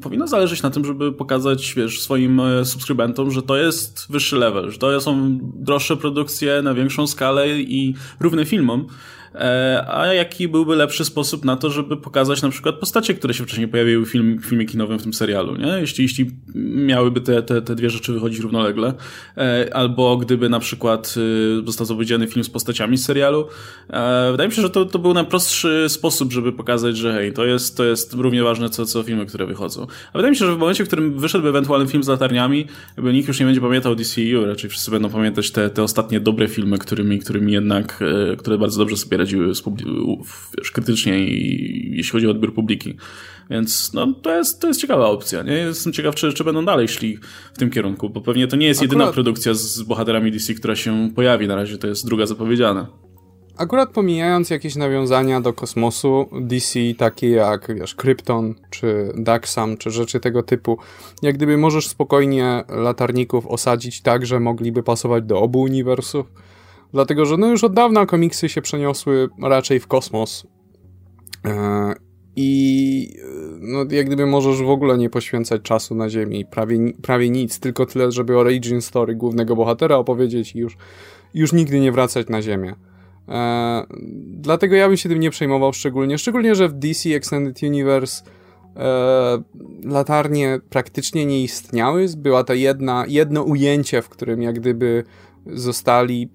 [0.01, 4.77] powinno zależeć na tym, żeby pokazać, wiesz, swoim subskrybentom, że to jest wyższy level, że
[4.77, 8.87] to są droższe produkcje na większą skalę i równe filmom.
[9.35, 13.43] E, a jaki byłby lepszy sposób na to, żeby pokazać na przykład postacie, które się
[13.43, 15.67] wcześniej pojawiły w, film, filmie kinowym w tym serialu, nie?
[15.67, 18.93] Jeśli, jeśli miałyby te, te, te dwie rzeczy wychodzić równolegle,
[19.37, 21.15] e, albo gdyby na przykład
[21.61, 23.47] y, został zapowiedziany film z postaciami z serialu.
[23.89, 27.45] E, wydaje mi się, że to, to był najprostszy sposób, żeby pokazać, że hej, to
[27.45, 29.87] jest, to jest równie ważne, co, co filmy, które wychodzą.
[30.13, 32.65] A wydaje mi się, że w momencie, w którym wyszedłby ewentualny film z latarniami,
[32.97, 36.47] jakby nikt już nie będzie pamiętał DCU, raczej wszyscy będą pamiętać te, te ostatnie dobre
[36.47, 37.99] filmy, którymi, którymi jednak,
[38.37, 39.47] które bardzo dobrze sobie radziły
[40.57, 42.95] wiesz, krytycznie i jeśli chodzi o odbiór publiki.
[43.49, 45.43] Więc no, to, jest, to jest ciekawa opcja.
[45.43, 45.53] Nie?
[45.53, 47.17] Jestem ciekaw, czy, czy będą dalej szli
[47.53, 48.93] w tym kierunku, bo pewnie to nie jest Akurat...
[48.93, 51.47] jedyna produkcja z bohaterami DC, która się pojawi.
[51.47, 52.87] Na razie to jest druga zapowiedziana.
[53.57, 60.19] Akurat pomijając jakieś nawiązania do kosmosu DC, takie jak wiesz, Krypton, czy Daxam, czy rzeczy
[60.19, 60.77] tego typu,
[61.21, 66.25] jak gdyby możesz spokojnie latarników osadzić tak, że mogliby pasować do obu uniwersów
[66.93, 70.47] Dlatego, że no już od dawna komiksy się przeniosły raczej w kosmos.
[71.45, 71.93] E,
[72.35, 73.15] I
[73.61, 77.85] no, jak gdyby możesz w ogóle nie poświęcać czasu na Ziemi, prawie, prawie nic, tylko
[77.85, 80.77] tyle, żeby origin story głównego bohatera opowiedzieć i już,
[81.33, 82.75] już nigdy nie wracać na Ziemię.
[83.29, 83.83] E,
[84.27, 88.23] dlatego ja bym się tym nie przejmował szczególnie, szczególnie, że w DC Extended Universe
[88.75, 89.43] e,
[89.83, 92.05] latarnie praktycznie nie istniały.
[92.17, 95.03] Była to jedna, jedno ujęcie, w którym jak gdyby
[95.45, 96.29] zostali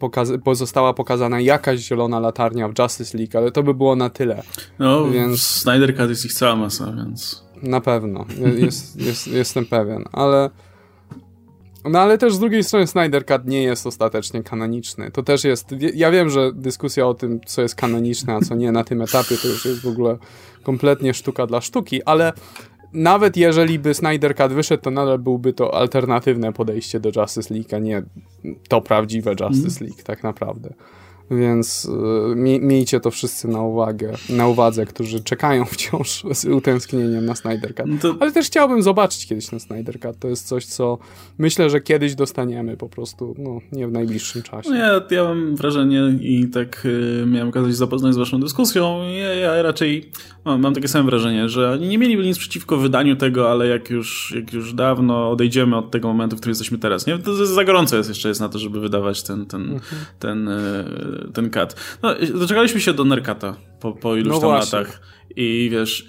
[0.52, 4.42] została pokazana jakaś zielona latarnia w Justice League, ale to by było na tyle.
[4.78, 5.42] No, więc...
[5.42, 7.46] Snyder Cut jest ich cała masa, więc...
[7.62, 8.26] Na pewno,
[8.56, 10.50] jest, jest, jestem pewien, ale...
[11.90, 15.10] No ale też z drugiej strony Snyder Cut nie jest ostatecznie kanoniczny.
[15.10, 15.74] To też jest...
[15.94, 19.36] Ja wiem, że dyskusja o tym, co jest kanoniczne, a co nie na tym etapie,
[19.42, 20.18] to już jest w ogóle
[20.62, 22.32] kompletnie sztuka dla sztuki, ale
[22.92, 27.74] nawet jeżeli by Snyder Cut wyszedł, to nadal byłby to alternatywne podejście do Justice League,
[27.74, 28.02] a nie
[28.68, 30.74] to prawdziwe Justice League, tak naprawdę.
[31.30, 37.34] Więc y, miejcie to wszyscy na uwagę, na uwadze, którzy czekają wciąż z utęsknieniem na
[37.34, 37.86] Snyder Cut.
[37.86, 38.14] No to...
[38.20, 40.18] Ale też chciałbym zobaczyć kiedyś ten Snyder Cut.
[40.18, 40.98] To jest coś, co
[41.38, 44.70] myślę, że kiedyś dostaniemy po prostu, no nie w najbliższym czasie.
[44.70, 49.02] No ja, ja mam wrażenie i tak y, miałem okazję się zapoznać z waszą dyskusją.
[49.02, 50.10] Ja, ja raczej
[50.44, 53.90] mam, mam takie same wrażenie, że oni nie mieliby nic przeciwko wydaniu tego, ale jak
[53.90, 57.18] już, jak już dawno odejdziemy od tego momentu, w którym jesteśmy teraz, nie?
[57.18, 60.02] To za gorąco jest jeszcze jest na to, żeby wydawać ten, ten, mhm.
[60.18, 61.98] ten, y, ten kat.
[62.02, 64.78] No, doczekaliśmy się do Nerkata po, po iluś no tam właśnie.
[64.78, 65.00] latach.
[65.36, 66.06] I wiesz,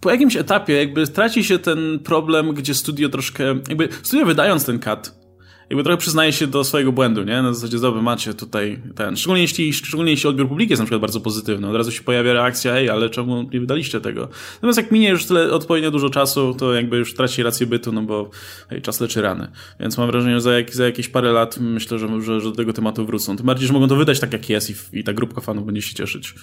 [0.00, 4.78] po jakimś etapie jakby traci się ten problem, gdzie studio troszkę, jakby studio wydając ten
[4.78, 5.23] kat,
[5.70, 7.42] jakby trochę przyznaje się do swojego błędu, nie?
[7.42, 11.00] Na zasadzie, dobra, macie tutaj ten, szczególnie jeśli, szczególnie jeśli odbiór publiki jest na przykład
[11.00, 14.28] bardzo pozytywny, od razu się pojawia reakcja, ej, ale czemu nie wydaliście tego?
[14.54, 18.02] Natomiast jak minie już tyle odpowiednio dużo czasu, to jakby już traci rację bytu, no
[18.02, 18.30] bo
[18.68, 19.48] hej, czas leczy rany.
[19.80, 22.56] Więc mam wrażenie, że za, jak, za jakieś parę lat myślę, że, że, że do
[22.56, 23.36] tego tematu wrócą.
[23.36, 25.82] Tym bardziej, że mogą to wydać tak jak jest i, i ta grupka fanów będzie
[25.82, 26.34] się cieszyć.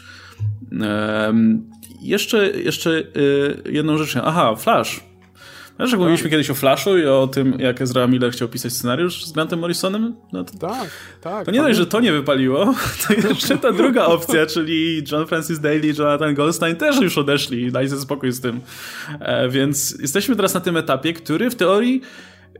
[0.72, 1.70] Um,
[2.02, 4.16] jeszcze, jeszcze y, jedną rzecz.
[4.24, 5.11] Aha, Flash
[5.80, 9.26] Wiesz, jak mówiliśmy kiedyś o Flashu i o tym, jak Ezra Miller chciał pisać scenariusz
[9.26, 10.16] z Grantem Morrisonem?
[10.34, 10.90] No to, tak,
[11.22, 11.46] tak.
[11.46, 12.74] To nie dość, że to nie wypaliło,
[13.08, 17.72] to jeszcze ta druga opcja, czyli John Francis Daly i Jonathan Goldstein też już odeszli,
[17.72, 18.62] daj sobie spokój z tym.
[19.20, 22.02] E, więc jesteśmy teraz na tym etapie, który w teorii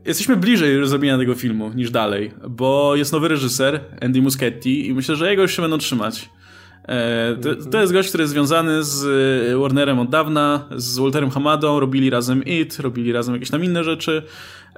[0.04, 5.16] jesteśmy bliżej zrobienia tego filmu niż dalej, bo jest nowy reżyser, Andy Muschietti i myślę,
[5.16, 6.30] że jego już się będą trzymać.
[6.88, 9.04] E, to, to, jest gość, który jest związany z
[9.52, 13.84] e, Warnerem od dawna, z Walterem Hamadą, robili razem It, robili razem jakieś tam inne
[13.84, 14.22] rzeczy.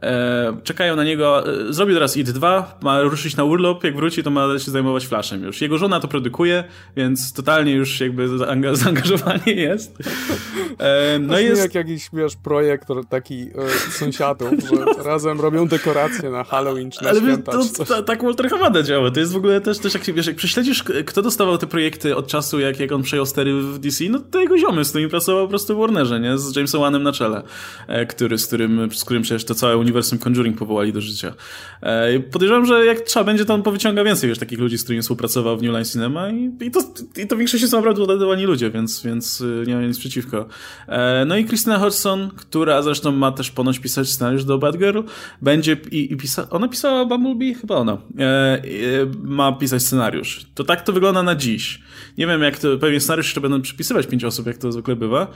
[0.05, 1.52] E, czekają na niego.
[1.68, 5.07] E, zrobi teraz IT 2, ma ruszyć na urlop, jak wróci, to ma się zajmować
[5.07, 5.61] Flashem już.
[5.61, 6.64] Jego żona to produkuje,
[6.96, 8.28] więc totalnie już jakby
[8.76, 9.98] zaangażowanie jest.
[10.78, 16.44] E, no jest jak jakiś wiesz, projekt taki e, sąsiadów, że razem robią dekoracje na
[16.44, 19.11] Halloween czy na Ale święta, to, czy to, tak Walter Hamada działa.
[19.11, 22.26] To jest w ogóle też, też jak, wiesz, jak prześledzisz, kto dostawał te projekty od
[22.26, 25.44] czasu, jak, jak on przejął stery w DC, no to jego ziomy, z którymi pracował
[25.44, 26.38] po prostu w Warnerze, nie?
[26.38, 27.42] Z Jamesem Wanem na czele,
[28.09, 31.34] który, z którym, z którym przecież to całe uniwersum uniwersum Conjuring powołali do życia.
[31.80, 35.03] E, podejrzewam, że jak trzeba będzie, to on powyciąga więcej wiesz, takich ludzi, z którymi
[35.03, 36.80] współpracował w New Line Cinema i, i, to,
[37.16, 40.47] i to w są naprawdę udadowani ludzie, więc, więc y, nie mam nic przeciwko.
[40.88, 45.01] E, no i Christina Hodgson, która zresztą ma też ponoć pisać scenariusz do Bad Girl,
[45.42, 46.16] będzie i, i
[46.51, 47.55] ona pisała Bumblebee?
[47.55, 47.99] Chyba ona.
[48.18, 48.62] E,
[49.22, 50.47] ma pisać scenariusz.
[50.55, 51.80] To tak to wygląda na dziś.
[52.18, 55.26] Nie wiem, jak to, pewnie scenariusz jeszcze będą przypisywać pięć osób, jak to zwykle bywa,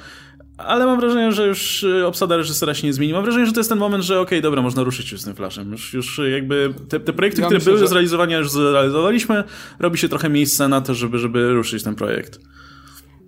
[0.59, 3.13] ale mam wrażenie, że już y, obsada reżysera się nie zmieni.
[3.13, 5.25] Mam wrażenie, że to jest ten moment, że okej, okay, dobra, można ruszyć już z
[5.25, 5.73] tym Flashem.
[5.73, 7.89] Już, już jakby te, te projekty, ja które myślę, były że...
[7.89, 9.45] zrealizowania, już zrealizowaliśmy.
[9.79, 12.41] Robi się trochę miejsca na to, żeby, żeby ruszyć ten projekt.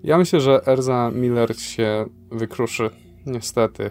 [0.04, 2.90] Ja myślę, że Erza Miller się wykruszy.
[3.26, 3.90] Niestety.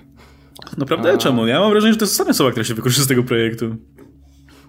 [0.77, 1.13] Naprawdę?
[1.13, 1.17] A...
[1.17, 1.47] Czemu?
[1.47, 3.75] Ja mam wrażenie, że to jest ostatnia osoba, która się wykruszy z tego projektu.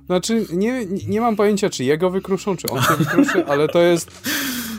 [0.07, 4.29] Znaczy, nie, nie mam pojęcia, czy jego wykruszą, czy on się wykruszy, ale to jest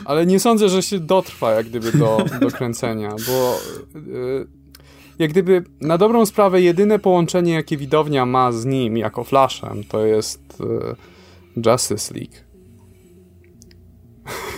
[0.04, 3.58] ale nie sądzę, że się dotrwa jak gdyby do, do kręcenia, bo
[3.94, 4.46] yy,
[5.18, 10.06] jak gdyby na dobrą sprawę jedyne połączenie, jakie widownia ma z nim jako Flashem, to
[10.06, 12.36] jest yy, Justice League.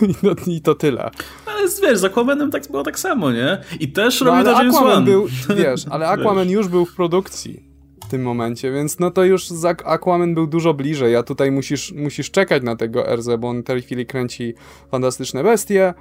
[0.09, 1.11] I, no, I, to tyle.
[1.45, 3.61] Ale wiesz, z Aquamanem tak było tak samo, nie?
[3.79, 5.27] I też no, robił to James Aquaman był,
[5.57, 9.49] wiesz, ale Aquaman już był w produkcji w tym momencie, więc no to już
[9.85, 13.65] Aquaman był dużo bliżej, a tutaj musisz, musisz czekać na tego RZ, bo on w
[13.65, 14.53] tej chwili kręci
[14.91, 15.93] Fantastyczne Bestie,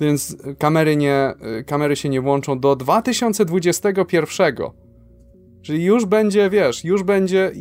[0.00, 1.34] więc kamery, nie,
[1.66, 4.56] kamery się nie włączą do 2021.
[5.62, 7.52] Czyli już będzie, wiesz, już będzie,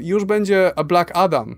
[0.00, 1.56] już będzie Black Adam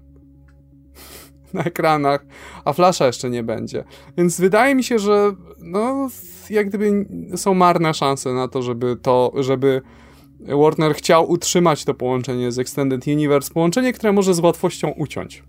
[1.55, 2.27] na ekranach,
[2.65, 3.85] a Flasha jeszcze nie będzie.
[4.17, 6.09] Więc wydaje mi się, że no,
[6.51, 7.07] jak gdyby
[7.37, 9.83] są marne szanse na to, żeby to, żeby
[10.41, 15.43] Warner chciał utrzymać to połączenie z Extended Universe, połączenie, które może z łatwością uciąć.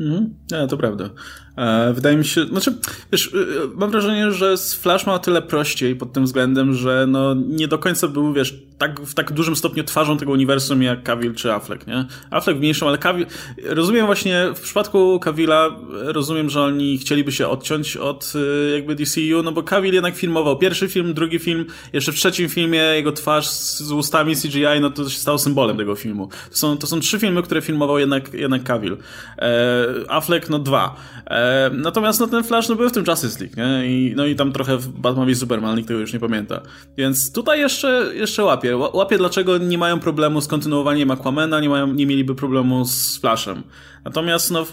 [0.00, 0.34] Mhm,
[0.68, 1.10] to prawda.
[1.58, 2.74] E, wydaje mi się, znaczy,
[3.12, 3.38] wiesz, e,
[3.74, 7.78] mam wrażenie, że Flash ma o tyle prościej pod tym względem, że no nie do
[7.78, 11.86] końca był, wiesz, tak, w tak dużym stopniu twarzą tego uniwersum jak Cavill czy Affleck,
[11.86, 12.04] nie?
[12.30, 13.26] Affleck w mniejszym, ale Cavill,
[13.64, 19.42] rozumiem właśnie, w przypadku Cavilla rozumiem, że oni chcieliby się odciąć od e, jakby DCU,
[19.44, 23.46] no bo Cavill jednak filmował pierwszy film, drugi film, jeszcze w trzecim filmie jego twarz
[23.48, 26.28] z, z ustami CGI, no to się stało symbolem tego filmu.
[26.50, 28.96] To są, to są trzy filmy, które filmował jednak, jednak Cavill.
[29.38, 30.96] E, Affleck, no dwa.
[31.26, 33.86] E, natomiast no, ten Flash no, był w tym Justice League, nie?
[33.86, 36.60] I, no i tam trochę w Batman v Superman, nikt tego już nie pamięta.
[36.96, 38.76] Więc tutaj jeszcze, jeszcze łapię.
[38.76, 43.62] Łapię, dlaczego nie mają problemu z kontynuowaniem Aquamana, nie, mają, nie mieliby problemu z Flashem.
[44.04, 44.66] Natomiast no,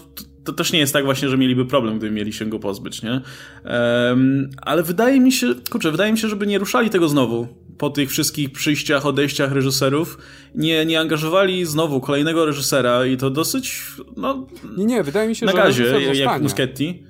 [0.46, 3.20] to też nie jest tak właśnie, że mieliby problem, gdyby mieli się go pozbyć, nie?
[4.10, 7.90] Um, ale wydaje mi się, kurczę, wydaje mi się, żeby nie ruszali tego znowu po
[7.90, 10.18] tych wszystkich przyjściach, odejściach reżyserów,
[10.54, 13.82] nie, nie angażowali znowu kolejnego reżysera i to dosyć,
[14.16, 14.46] no...
[14.76, 17.02] Nie, nie, wydaje mi się, na że gazie, jak Muschetti.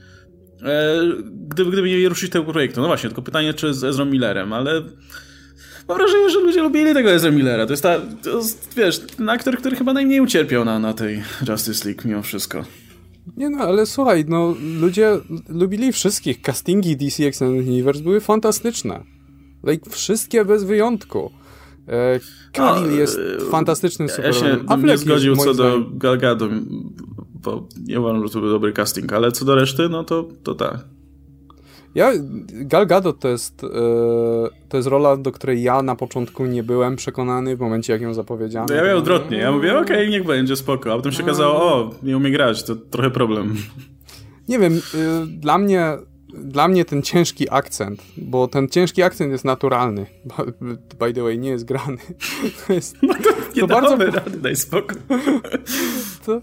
[0.62, 1.03] E,
[1.49, 2.80] gdyby, gdyby nie ruszyć tego projektu.
[2.80, 4.82] No właśnie, tylko pytanie, czy z Ezra Millerem, ale
[5.89, 7.66] mam wrażenie, że ludzie lubili tego Ezra Millera.
[7.66, 11.22] To jest ta, to jest, wiesz, ten aktor, który chyba najmniej ucierpiał na, na tej
[11.49, 12.64] Justice League mimo wszystko.
[13.37, 15.18] Nie no, ale słuchaj, no ludzie
[15.49, 16.43] lubili wszystkich.
[16.43, 19.05] Castingi DC Extended Universe były fantastyczne.
[19.64, 21.31] Like, wszystkie bez wyjątku.
[21.89, 22.20] E,
[22.53, 24.66] Kalil no, jest e, fantastycznym supermanem.
[24.68, 26.51] Ja się nie zgodził co do Gal Gadot,
[27.43, 30.55] bo nie uważam, że to był dobry casting, ale co do reszty, no to, to
[30.55, 30.95] tak.
[31.97, 32.12] Ja,
[32.49, 33.68] Gal Gadot to jest, e,
[34.68, 38.14] to jest rola, do której ja na początku nie byłem przekonany w momencie, jak ją
[38.14, 38.74] zapowiedziano.
[38.74, 39.36] Ja miałem odwrotnie.
[39.38, 40.92] Ja mówię, okej, okay, niech będzie, spoko.
[40.92, 43.57] A potem się okazało, o, nie umie grać, to trochę problem.
[44.49, 44.80] Nie wiem, y,
[45.26, 45.99] dla mnie
[46.34, 50.07] dla mnie ten ciężki akcent, bo ten ciężki akcent jest naturalny.
[50.99, 51.97] By the way, nie jest grany.
[52.66, 52.97] To jest.
[53.03, 53.97] No to nie to bardzo...
[53.97, 54.97] rady, daj spokój.
[56.26, 56.40] To...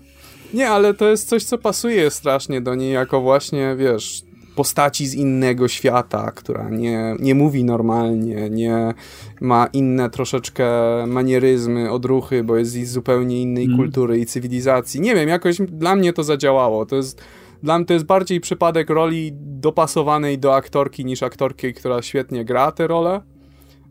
[0.54, 4.24] Nie, ale to jest coś, co pasuje strasznie do niej, jako właśnie, wiesz,
[4.56, 8.94] postaci z innego świata, która nie, nie mówi normalnie, nie
[9.42, 10.68] ma inne troszeczkę
[11.08, 13.78] manieryzmy, odruchy, bo jest z zupełnie innej mm.
[13.78, 15.02] kultury i cywilizacji.
[15.02, 16.86] Nie wiem, jakoś dla mnie to zadziałało.
[16.86, 17.22] To jest
[17.64, 22.72] dla mnie to jest bardziej przypadek roli dopasowanej do aktorki niż aktorki, która świetnie gra
[22.72, 23.22] tę rolę.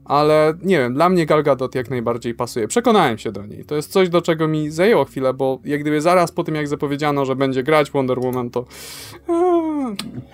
[0.04, 2.68] Ale nie wiem, dla mnie Gal Gadot jak najbardziej pasuje.
[2.68, 3.64] Przekonałem się do niej.
[3.64, 6.68] To jest coś, do czego mi zajęło chwilę, bo jak gdyby zaraz po tym, jak
[6.68, 8.64] zapowiedziano, że będzie grać Wonder Woman, to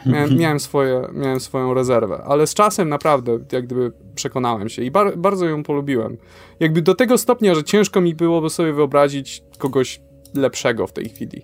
[0.06, 2.22] miałem, miałem, swoje, miałem swoją rezerwę.
[2.26, 6.16] Ale z czasem naprawdę jak gdyby przekonałem się i bar bardzo ją polubiłem.
[6.60, 10.00] Jakby do tego stopnia, że ciężko mi byłoby sobie wyobrazić kogoś
[10.34, 11.42] lepszego w tej chwili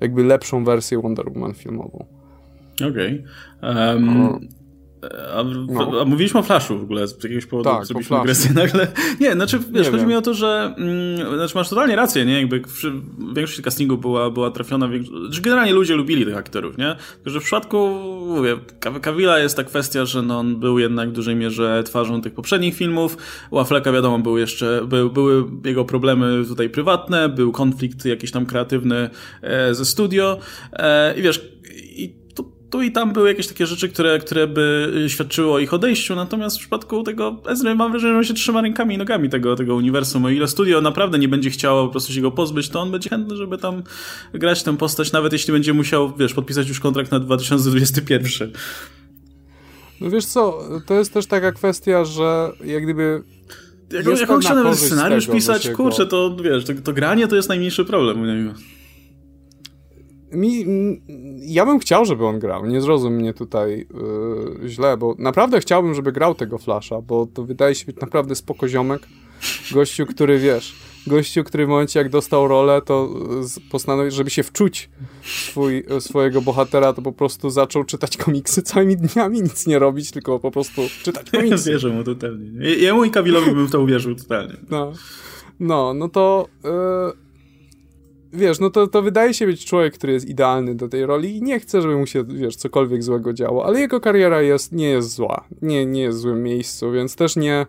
[0.00, 2.06] jakby lepszą wersję Wonder Woman filmową.
[2.90, 3.24] Okej.
[3.58, 3.94] Okay.
[3.94, 4.48] Um,
[5.34, 6.00] A, no.
[6.00, 8.86] a, mówiliśmy o Flashu w ogóle, z jakiegoś powodu tak, zrobiliśmy agresję nagle.
[9.20, 10.08] Nie, znaczy, wiesz, nie chodzi wiem.
[10.08, 12.40] mi o to, że mm, znaczy masz totalnie rację, nie?
[12.40, 12.62] Jakby
[13.34, 14.88] większość castingu była, była trafiona,
[15.26, 16.96] znaczy generalnie ludzie lubili tych aktorów, nie?
[17.14, 17.88] Tylko, że w przypadku,
[18.26, 18.56] mówię,
[19.02, 22.74] Kawila jest ta kwestia, że no, on był jednak w dużej mierze twarzą tych poprzednich
[22.74, 23.16] filmów,
[23.50, 28.46] u Afflecka wiadomo, był jeszcze, by, były jego problemy tutaj prywatne, był konflikt jakiś tam
[28.46, 29.10] kreatywny
[29.42, 30.38] e, ze studio
[30.72, 31.57] e, i wiesz,
[32.70, 36.56] tu i tam były jakieś takie rzeczy, które, które by świadczyły o ich odejściu, natomiast
[36.56, 39.74] w przypadku tego Ezry mam wrażenie, że on się trzyma rękami i nogami tego, tego
[39.74, 40.24] uniwersum.
[40.24, 43.10] O ile studio naprawdę nie będzie chciało po prostu się go pozbyć, to on będzie
[43.10, 43.82] chętny, żeby tam
[44.34, 48.52] grać tę postać, nawet jeśli będzie musiał, wiesz, podpisać już kontrakt na 2021.
[50.00, 53.22] No wiesz co, to jest też taka kwestia, że jak gdyby
[53.92, 57.36] jak, jak on chciał nawet scenariusz tego, pisać, kurczę, to wiesz, to, to granie to
[57.36, 58.48] jest najmniejszy problem
[60.32, 60.64] mi,
[61.38, 63.86] ja bym chciał, żeby on grał, nie zrozum mnie tutaj
[64.60, 68.34] yy, źle, bo naprawdę chciałbym, żeby grał tego Flasha, bo to wydaje się być naprawdę
[68.34, 69.08] spokoziomek.
[69.72, 70.76] Gościu, który wiesz,
[71.06, 73.08] gościu, który w momencie jak dostał rolę, to
[73.70, 74.90] postanowił, żeby się wczuć
[75.22, 80.38] swój, swojego bohatera, to po prostu zaczął czytać komiksy całymi dniami, nic nie robić, tylko
[80.38, 81.70] po prostu czytać komiksy.
[81.70, 82.70] Ja wierzę mu totalnie.
[82.70, 84.56] Jemu i Kawilowi bym w to uwierzył totalnie.
[84.70, 84.92] No,
[85.60, 86.48] no, no to...
[86.64, 87.27] Yy
[88.32, 91.42] wiesz, no to, to wydaje się być człowiek, który jest idealny do tej roli i
[91.42, 95.14] nie chce, żeby mu się, wiesz, cokolwiek złego działo, ale jego kariera jest, nie jest
[95.14, 97.66] zła, nie, nie jest w złym miejscu, więc też nie,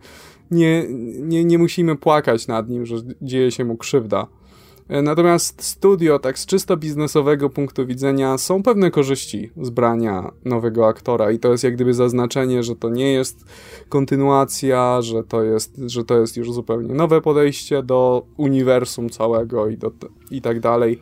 [0.52, 0.86] nie,
[1.20, 4.28] nie, nie musimy płakać nad nim, że dzieje się mu krzywda.
[4.90, 11.32] Natomiast studio, tak z czysto biznesowego punktu widzenia, są pewne korzyści z brania nowego aktora
[11.32, 13.46] i to jest jak gdyby zaznaczenie, że to nie jest
[13.90, 19.78] kontynuacja, że to jest, że to jest już zupełnie nowe podejście do uniwersum całego i,
[19.78, 19.92] do,
[20.32, 21.00] i tak dalej.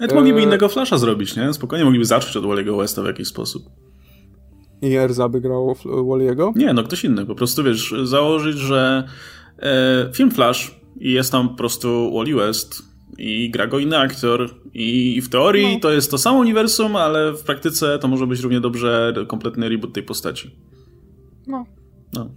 [0.00, 0.42] Nawet mogliby e...
[0.42, 1.52] innego Flasha zrobić, nie?
[1.52, 3.62] Spokojnie mogliby zacząć od Wally'ego Westa w jakiś sposób.
[4.82, 6.56] I Erza by grał Wally'ego?
[6.56, 7.26] Nie, no ktoś inny.
[7.26, 9.08] Po prostu, wiesz, założyć, że
[9.58, 12.89] e, film Flash i jest tam po prostu Wally West
[13.20, 15.80] i gra go inny aktor i w teorii no.
[15.80, 19.92] to jest to samo uniwersum, ale w praktyce to może być równie dobrze kompletny reboot
[19.92, 20.50] tej postaci.
[21.46, 21.64] No.
[22.12, 22.30] no.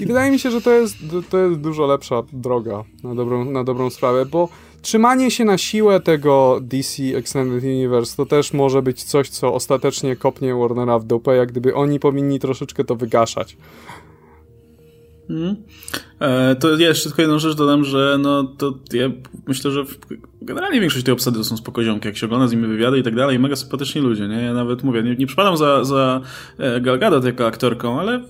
[0.00, 0.96] I wydaje mi się, że to jest,
[1.30, 4.48] to jest dużo lepsza droga na dobrą, na dobrą sprawę, bo
[4.82, 10.16] trzymanie się na siłę tego DC Extended Universe to też może być coś, co ostatecznie
[10.16, 13.56] kopnie Warnera w dupę, jak gdyby oni powinni troszeczkę to wygaszać.
[16.20, 19.10] E, to ja jeszcze tylko jedną rzecz dodam, że no to ja
[19.46, 19.84] myślę, że
[20.42, 23.14] generalnie większość tej obsady to są spokoziomki, jak się ogląda z nimi wywiady i tak
[23.14, 24.42] dalej, mega sympatyczni ludzie, nie?
[24.42, 26.20] Ja nawet mówię, nie, nie przypadam za, za
[26.58, 28.22] e, Gal Gadot jako aktorką, ale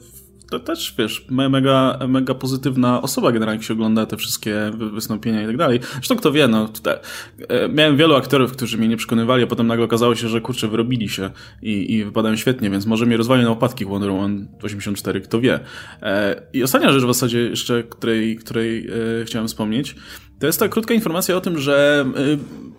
[0.50, 5.46] to też, wiesz, mega, mega pozytywna osoba generalnie, jak się ogląda te wszystkie wystąpienia i
[5.46, 5.80] tak dalej.
[5.92, 6.96] Zresztą kto wie, no tutaj
[7.48, 10.68] e, miałem wielu aktorów, którzy mnie nie przekonywali, a potem nagle okazało się, że kurczę,
[10.68, 11.30] wyrobili się
[11.62, 15.60] i, i wypadają świetnie, więc może mnie rozwali na opadki Wonder Woman 84, kto wie.
[16.02, 19.96] E, I ostatnia rzecz w zasadzie jeszcze, której, której e, chciałem wspomnieć,
[20.38, 22.06] to jest ta krótka informacja o tym, że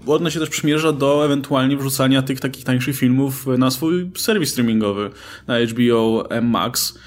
[0.07, 5.09] Warner się też przymierza do ewentualnie wrzucania tych takich tańszych filmów na swój serwis streamingowy,
[5.47, 6.99] na HBO Max.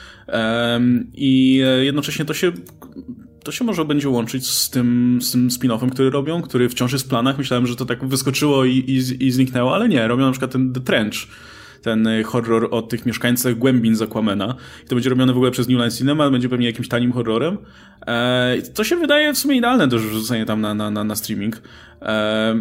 [1.14, 2.52] I e, jednocześnie to się
[3.44, 7.04] to się może będzie łączyć z tym, z tym spin-offem, który robią, który wciąż jest
[7.04, 7.38] w planach.
[7.38, 10.08] Myślałem, że to tak wyskoczyło i, i, i zniknęło, ale nie.
[10.08, 11.14] Robią na przykład ten The Trench,
[11.82, 14.54] ten e, horror o tych mieszkańcach głębin z Aquamena.
[14.84, 17.58] I to będzie robione w ogóle przez New Line Cinema, będzie pewnie jakimś tanim horrorem.
[18.06, 21.62] E, to się wydaje w sumie idealne do rzucenia tam na, na, na, na streaming.
[22.02, 22.60] E,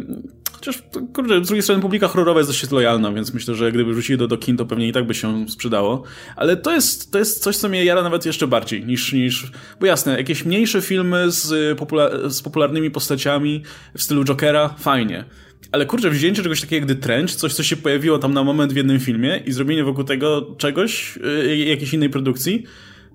[0.60, 0.84] Chociaż,
[1.14, 4.28] kurde, z drugiej strony publika horrorowa jest dość lojalna, więc myślę, że gdyby wrzucili do,
[4.28, 6.04] do kin, to pewnie i tak by się sprzedało.
[6.36, 9.86] Ale to jest, to jest coś, co mnie jara nawet jeszcze bardziej niż, niż bo
[9.86, 13.64] jasne, jakieś mniejsze filmy z, popula z popularnymi postaciami
[13.98, 15.26] w stylu Jokera, fajnie.
[15.72, 18.74] Ale kurczę, wzięcie czegoś takiego jak The Trench, coś, co się pojawiło tam na moment
[18.74, 22.64] w jednym filmie i zrobienie wokół tego czegoś, yy, jakiejś innej produkcji,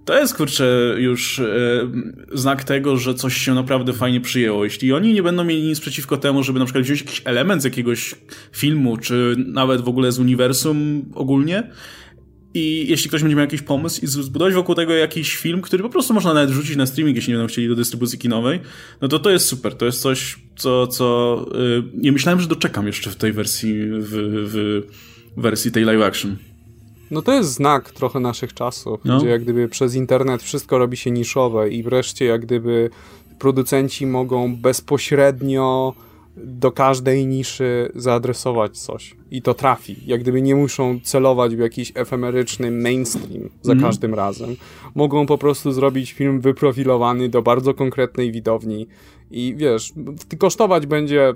[0.05, 1.45] to jest, kurczę, już e,
[2.33, 4.65] znak tego, że coś się naprawdę fajnie przyjęło.
[4.65, 7.65] Jeśli oni nie będą mieli nic przeciwko temu, żeby na przykład wziąć jakiś element z
[7.65, 8.15] jakiegoś
[8.53, 11.71] filmu, czy nawet w ogóle z uniwersum ogólnie,
[12.55, 15.89] i jeśli ktoś będzie miał jakiś pomysł i zbudować wokół tego jakiś film, który po
[15.89, 18.61] prostu można nawet rzucić na streaming, jeśli nie będą chcieli do dystrybucji kinowej,
[19.01, 19.75] no to to jest super.
[19.75, 21.47] To jest coś, co, co
[21.95, 24.11] nie myślałem, że doczekam jeszcze w tej wersji, w,
[24.47, 24.83] w
[25.43, 26.37] wersji tej live action.
[27.15, 29.19] No to jest znak trochę naszych czasów, no.
[29.19, 32.91] gdzie jak gdyby przez internet wszystko robi się niszowe i wreszcie jak gdyby
[33.39, 35.95] producenci mogą bezpośrednio
[36.37, 39.97] do każdej niszy zaadresować coś i to trafi.
[40.07, 43.85] Jak gdyby nie muszą celować w jakiś efemeryczny mainstream za mm.
[43.85, 44.57] każdym razem.
[44.95, 48.87] Mogą po prostu zrobić film wyprofilowany do bardzo konkretnej widowni
[49.31, 49.93] i wiesz,
[50.39, 51.35] kosztować będzie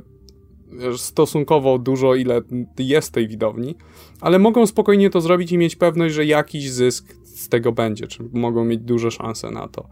[0.97, 2.41] stosunkowo dużo, ile
[2.79, 3.75] jest tej widowni,
[4.21, 8.23] ale mogą spokojnie to zrobić i mieć pewność, że jakiś zysk z tego będzie, czy
[8.33, 9.89] mogą mieć duże szanse na to.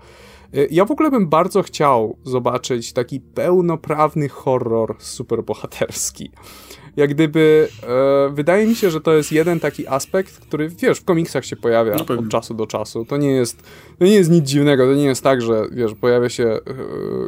[0.54, 6.30] Y, ja w ogóle bym bardzo chciał zobaczyć taki pełnoprawny horror superbohaterski
[6.96, 11.04] jak gdyby e, wydaje mi się, że to jest jeden taki aspekt, który wiesz, w
[11.04, 13.04] komiksach się pojawia no od czasu do czasu.
[13.04, 13.62] To nie jest
[13.98, 16.60] to nie jest nic dziwnego, to nie jest tak, że wiesz, pojawia się e,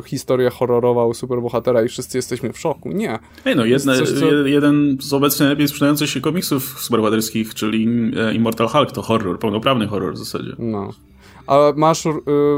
[0.06, 2.92] historia horrorowa u superbohatera i wszyscy jesteśmy w szoku.
[2.92, 3.18] Nie.
[3.44, 4.46] Ej, no, coś, co...
[4.46, 9.86] jeden z obecnie najlepiej sprzedających się komiksów superbohaterskich, czyli e, Immortal Hulk, to horror, pełnoprawny
[9.86, 10.52] horror w zasadzie.
[10.58, 10.92] No.
[11.48, 12.10] A masz y,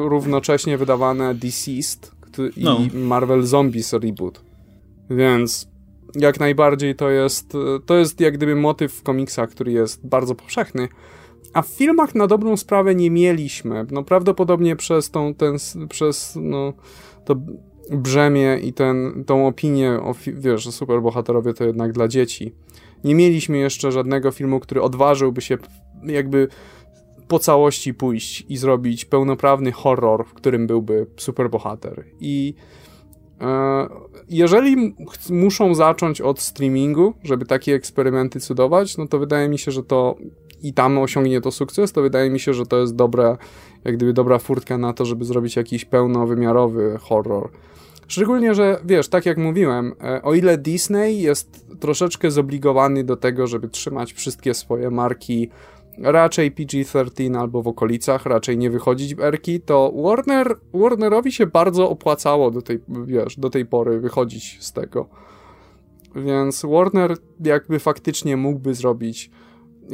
[0.04, 2.12] równocześnie wydawane Deceased
[2.56, 2.78] i no.
[2.94, 4.42] Marvel Zombies Reboot.
[5.10, 5.68] Więc
[6.14, 7.52] jak najbardziej to jest,
[7.86, 10.88] to jest jak gdyby motyw w komiksach, który jest bardzo powszechny.
[11.52, 13.86] A w filmach na dobrą sprawę nie mieliśmy.
[13.90, 15.56] No prawdopodobnie przez tą, ten,
[15.88, 16.72] przez no,
[17.24, 17.36] to
[17.90, 22.54] brzemię i ten, tą opinię, o, wiesz, że superbohaterowie to jednak dla dzieci.
[23.04, 25.58] Nie mieliśmy jeszcze żadnego filmu, który odważyłby się
[26.04, 26.48] jakby
[27.30, 32.04] po całości pójść i zrobić pełnoprawny horror, w którym byłby superbohater.
[32.20, 32.54] I
[33.40, 33.88] E,
[34.28, 34.94] jeżeli
[35.30, 40.16] muszą zacząć od streamingu, żeby takie eksperymenty cudować, no to wydaje mi się, że to
[40.62, 43.36] i tam osiągnie to sukces, to wydaje mi się, że to jest dobre,
[43.84, 47.50] jak gdyby dobra furtka na to, żeby zrobić jakiś pełnowymiarowy horror.
[48.08, 53.46] Szczególnie, że wiesz, tak jak mówiłem, e, o ile Disney jest troszeczkę zobligowany do tego,
[53.46, 55.50] żeby trzymać wszystkie swoje marki
[56.00, 62.50] raczej PG-13 albo w okolicach, raczej nie wychodzić erki, to Warner, Warnerowi się bardzo opłacało
[62.50, 65.08] do tej, wiesz, do tej pory wychodzić z tego.
[66.16, 69.30] Więc Warner jakby faktycznie mógłby zrobić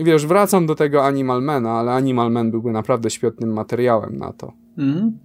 [0.05, 4.53] wiesz, wracam do tego Animal Mana, ale Animal Man byłby naprawdę świetnym materiałem na to.
[4.79, 5.19] Mhm.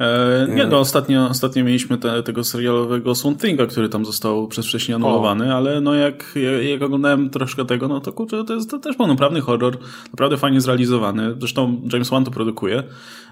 [0.00, 4.94] E, nie, no ostatnio, ostatnio mieliśmy te, tego serialowego Swamp który tam został przez wcześniej
[4.94, 5.56] anulowany, o.
[5.56, 6.34] ale no jak,
[6.70, 9.78] jak oglądałem troszkę tego, no to kurczę, to jest to też pełnoprawny horror,
[10.12, 11.34] naprawdę fajnie zrealizowany.
[11.38, 12.82] Zresztą James Wan to produkuje.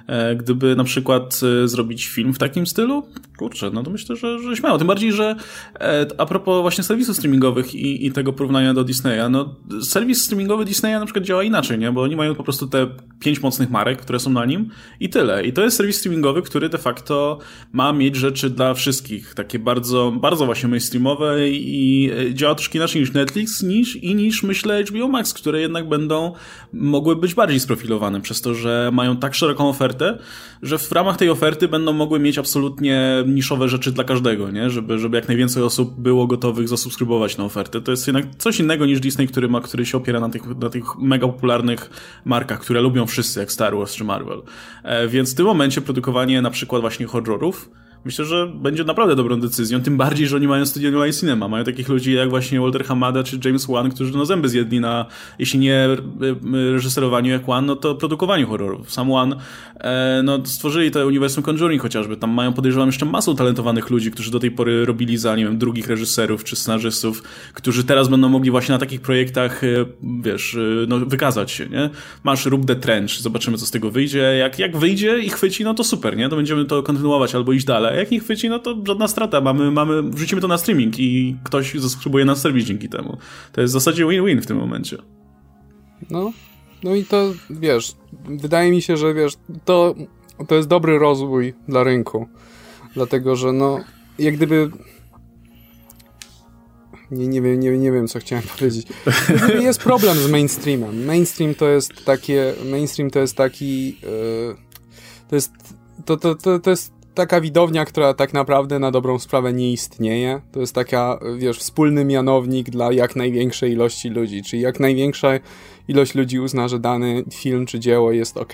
[0.09, 3.03] E, gdyby na przykład e, zrobić film w takim stylu,
[3.39, 4.79] kurczę, no to myślę, że, że śmiało.
[4.79, 5.37] Tym bardziej, że
[5.81, 10.65] e, a propos właśnie serwisów streamingowych i, i tego porównania do Disneya, no serwis streamingowy
[10.65, 11.93] Disneya na przykład działa inaczej, nie?
[11.93, 12.87] Bo oni mają po prostu te
[13.21, 15.47] pięć mocnych marek, które są na nim i tyle.
[15.47, 17.39] I to jest serwis streamingowy, który de facto
[17.73, 19.35] ma mieć rzeczy dla wszystkich.
[19.35, 24.85] Takie bardzo, bardzo właśnie mainstreamowe i działa troszkę inaczej niż Netflix niż, i niż myślę
[24.85, 26.33] HBO Max, które jednak będą
[26.73, 30.25] mogły być bardziej sprofilowane przez to, że mają tak szeroką ofertę ofertę,
[30.63, 34.71] że w ramach tej oferty będą mogły mieć absolutnie niszowe rzeczy dla każdego, nie?
[34.71, 37.81] Żeby, żeby jak najwięcej osób było gotowych zasubskrybować na ofertę.
[37.81, 40.71] To jest jednak coś innego niż Disney, który, ma, który się opiera na tych, na
[40.71, 41.91] tych mega popularnych
[42.25, 44.43] markach, które lubią wszyscy, jak Star Wars czy Marvel.
[44.83, 47.71] E, więc w tym momencie produkowanie na przykład właśnie horrorów
[48.05, 51.49] myślę, że będzie naprawdę dobrą decyzją, tym bardziej, że oni mają studio New Cinema.
[51.49, 55.07] Mają takich ludzi jak właśnie Walter Hamada czy James Wan, którzy no zęby zjedli na,
[55.39, 55.99] jeśli nie e,
[56.73, 58.93] reżyserowaniu jak Wan, no to produkowaniu horrorów.
[58.93, 59.35] Sam Wan,
[59.81, 62.17] e, no stworzyli to uniwersum Conjuring chociażby.
[62.17, 65.59] Tam mają, podejrzewam, jeszcze masę talentowanych ludzi, którzy do tej pory robili za, nie wiem,
[65.59, 67.23] drugich reżyserów czy scenarzystów,
[67.55, 69.67] którzy teraz będą mogli właśnie na takich projektach, e,
[70.23, 71.91] wiesz, e, no wykazać się, nie?
[72.25, 74.19] Masz Rób the Trench, zobaczymy co z tego wyjdzie.
[74.19, 76.29] Jak, jak wyjdzie i chwyci, no to super, nie?
[76.29, 79.41] To będziemy to kontynuować albo iść dalej jak nie chwyci, no to żadna strata.
[79.41, 83.17] Mamy, mamy, wrzucimy to na streaming i ktoś zasubskrybuje na serwis dzięki temu.
[83.53, 84.97] To jest w zasadzie win-win w tym momencie.
[86.11, 86.33] No,
[86.83, 87.93] no i to, wiesz,
[88.29, 89.33] wydaje mi się, że wiesz,
[89.65, 89.95] to,
[90.49, 92.29] to jest dobry rozwój dla rynku.
[92.95, 93.81] Dlatego, że no,
[94.19, 94.71] jak gdyby
[97.11, 98.87] nie, nie, wiem, nie, nie wiem, co chciałem powiedzieć.
[99.61, 101.05] Jest problem z mainstreamem.
[101.05, 104.57] Mainstream to jest takie, mainstream to jest taki, yy,
[105.29, 105.53] to jest,
[106.05, 110.41] to, to, to, to jest taka widownia, która tak naprawdę na dobrą sprawę nie istnieje.
[110.53, 115.29] To jest taka, wiesz, wspólny mianownik dla jak największej ilości ludzi, czyli jak największa
[115.89, 118.53] ilość ludzi uzna, że dany film czy dzieło jest ok.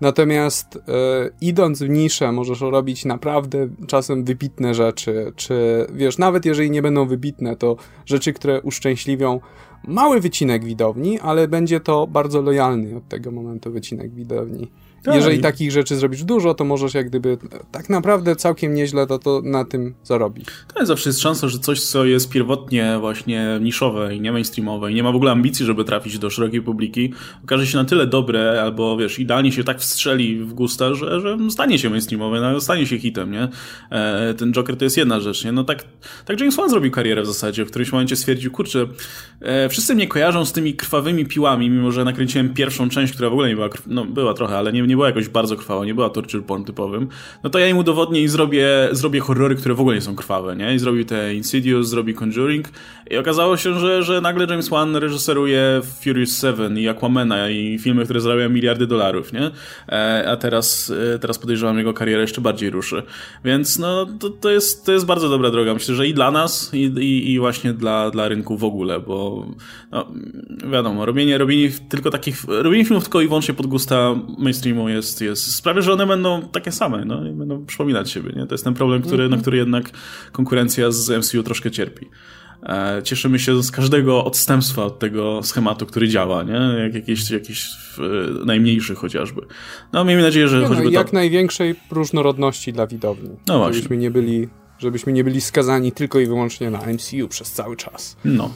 [0.00, 0.80] Natomiast e,
[1.40, 7.06] idąc w niszę, możesz robić naprawdę czasem wybitne rzeczy, czy wiesz, nawet jeżeli nie będą
[7.06, 7.76] wybitne, to
[8.06, 9.40] rzeczy, które uszczęśliwią
[9.88, 14.68] mały wycinek widowni, ale będzie to bardzo lojalny od tego momentu wycinek widowni.
[15.02, 15.14] Tak.
[15.14, 17.38] Jeżeli takich rzeczy zrobisz dużo, to możesz jak gdyby
[17.72, 20.46] tak naprawdę całkiem nieźle to, to na tym zarobić.
[20.74, 24.94] Tak, zawsze jest szansa, że coś, co jest pierwotnie właśnie niszowe i nie mainstreamowe i
[24.94, 27.12] nie ma w ogóle ambicji, żeby trafić do szerokiej publiki,
[27.44, 31.38] okaże się na tyle dobre, albo wiesz, idealnie się tak wstrzeli w gusta, że, że
[31.50, 33.48] stanie się mainstreamowe, no, stanie się hitem, nie?
[33.90, 35.52] E, ten Joker to jest jedna rzecz, nie?
[35.52, 35.84] No tak,
[36.24, 38.86] tak James Wan zrobił karierę w zasadzie, w którymś momencie stwierdził, kurczę,
[39.40, 43.32] e, wszyscy mnie kojarzą z tymi krwawymi piłami, mimo że nakręciłem pierwszą część, która w
[43.32, 46.10] ogóle nie była, no była trochę, ale nie, nie była jakoś bardzo krwawa, nie była
[46.10, 47.08] torture porn typowym,
[47.42, 50.56] no to ja im udowodnię i zrobię, zrobię horrory, które w ogóle nie są krwawe,
[50.56, 50.74] nie?
[50.74, 52.68] I zrobił te Insidious, zrobi Conjuring
[53.10, 58.04] i okazało się, że, że nagle James Wan reżyseruje Furious 7 i Aquamena i filmy,
[58.04, 59.50] które zarabiają miliardy dolarów, nie?
[59.88, 63.02] E, a teraz, e, teraz podejrzewam, jego karierę jeszcze bardziej ruszy.
[63.44, 65.74] Więc no, to, to, jest, to jest bardzo dobra droga.
[65.74, 69.46] Myślę, że i dla nas, i, i, i właśnie dla, dla rynku w ogóle, bo
[69.90, 70.06] no,
[70.72, 75.54] wiadomo, robienie, robienie tylko takich, robienie filmów tylko i wyłącznie pod gusta mainstreamu jest, jest
[75.54, 78.46] sprawia, że one będą takie same, no i będą przypominać siebie, nie?
[78.46, 79.36] To jest ten problem, który, mm -hmm.
[79.36, 79.90] na który jednak
[80.32, 82.06] konkurencja z MCU troszkę cierpi.
[82.62, 86.60] E, cieszymy się z każdego odstępstwa od tego schematu, który działa, nie?
[86.82, 87.68] Jak jakiś, jakiś
[88.44, 89.40] najmniejszy chociażby.
[89.92, 91.16] No miejmy nadzieję, że nie, choćby no, jak to...
[91.16, 93.30] największej różnorodności dla widowni.
[93.46, 93.74] No właśnie.
[93.74, 94.48] Żebyśmy nie byli
[94.78, 98.16] żebyśmy nie byli skazani tylko i wyłącznie na MCU przez cały czas.
[98.24, 98.50] No.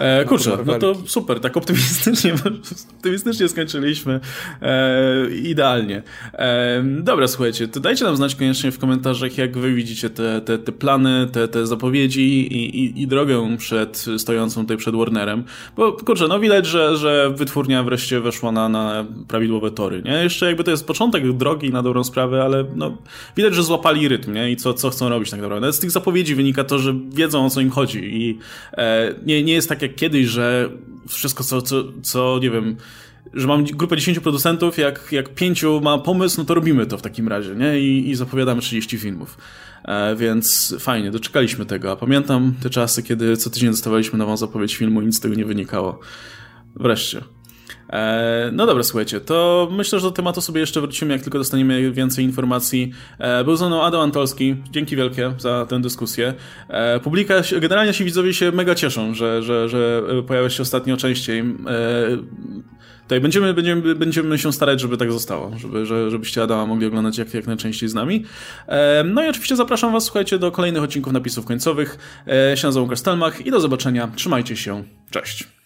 [0.00, 2.34] E, kurczę, no to super, tak optymistycznie,
[2.96, 4.20] optymistycznie skończyliśmy.
[4.62, 6.02] E, idealnie.
[6.32, 10.58] E, dobra, słuchajcie, to dajcie nam znać koniecznie w komentarzach, jak wy widzicie te, te,
[10.58, 15.44] te plany, te, te zapowiedzi i, i, i drogę przed stojącą tutaj przed Warnerem.
[15.76, 20.22] Bo kurczę, no widać, że, że wytwórnia wreszcie weszła na, na prawidłowe tory, nie?
[20.22, 22.98] Jeszcze jakby to jest początek drogi na dobrą sprawę, ale no
[23.36, 24.50] widać, że złapali rytm, nie?
[24.50, 25.59] I co, co chcą robić tak naprawdę.
[25.60, 28.38] Nawet z tych zapowiedzi wynika to, że wiedzą o co im chodzi i
[28.72, 30.70] e, nie, nie jest tak jak kiedyś, że
[31.08, 32.76] wszystko co, co, co nie wiem
[33.34, 37.02] że mam grupę 10 producentów, jak, jak pięciu ma pomysł, no to robimy to w
[37.02, 37.80] takim razie, nie?
[37.80, 39.38] I, i zapowiadamy 30 filmów.
[39.84, 41.92] E, więc fajnie, doczekaliśmy tego.
[41.92, 45.34] A pamiętam te czasy, kiedy co tydzień dostawaliśmy nową zapowiedź filmu i nic z tego
[45.34, 46.00] nie wynikało.
[46.76, 47.20] Wreszcie.
[47.92, 51.92] E, no dobra, słuchajcie, to myślę, że do tematu sobie jeszcze wrócimy, jak tylko dostaniemy
[51.92, 52.92] więcej informacji.
[53.18, 56.34] E, był ze mną Adam Antolski, dzięki wielkie za tę dyskusję.
[56.68, 61.44] E, publika, generalnie ci widzowie się mega cieszą, że, że, że pojawia się ostatnio częściej.
[63.02, 67.34] Tutaj będziemy, będziemy, będziemy się starać, żeby tak zostało, żeby, żebyście Adama mogli oglądać jak,
[67.34, 68.24] jak najczęściej z nami.
[69.04, 71.98] No i oczywiście zapraszam Was, słuchajcie, do kolejnych odcinków napisów końcowych.
[72.50, 74.08] Ja się nazywam Łukasz Stelmach i do zobaczenia.
[74.16, 74.84] Trzymajcie się.
[75.10, 75.59] Cześć.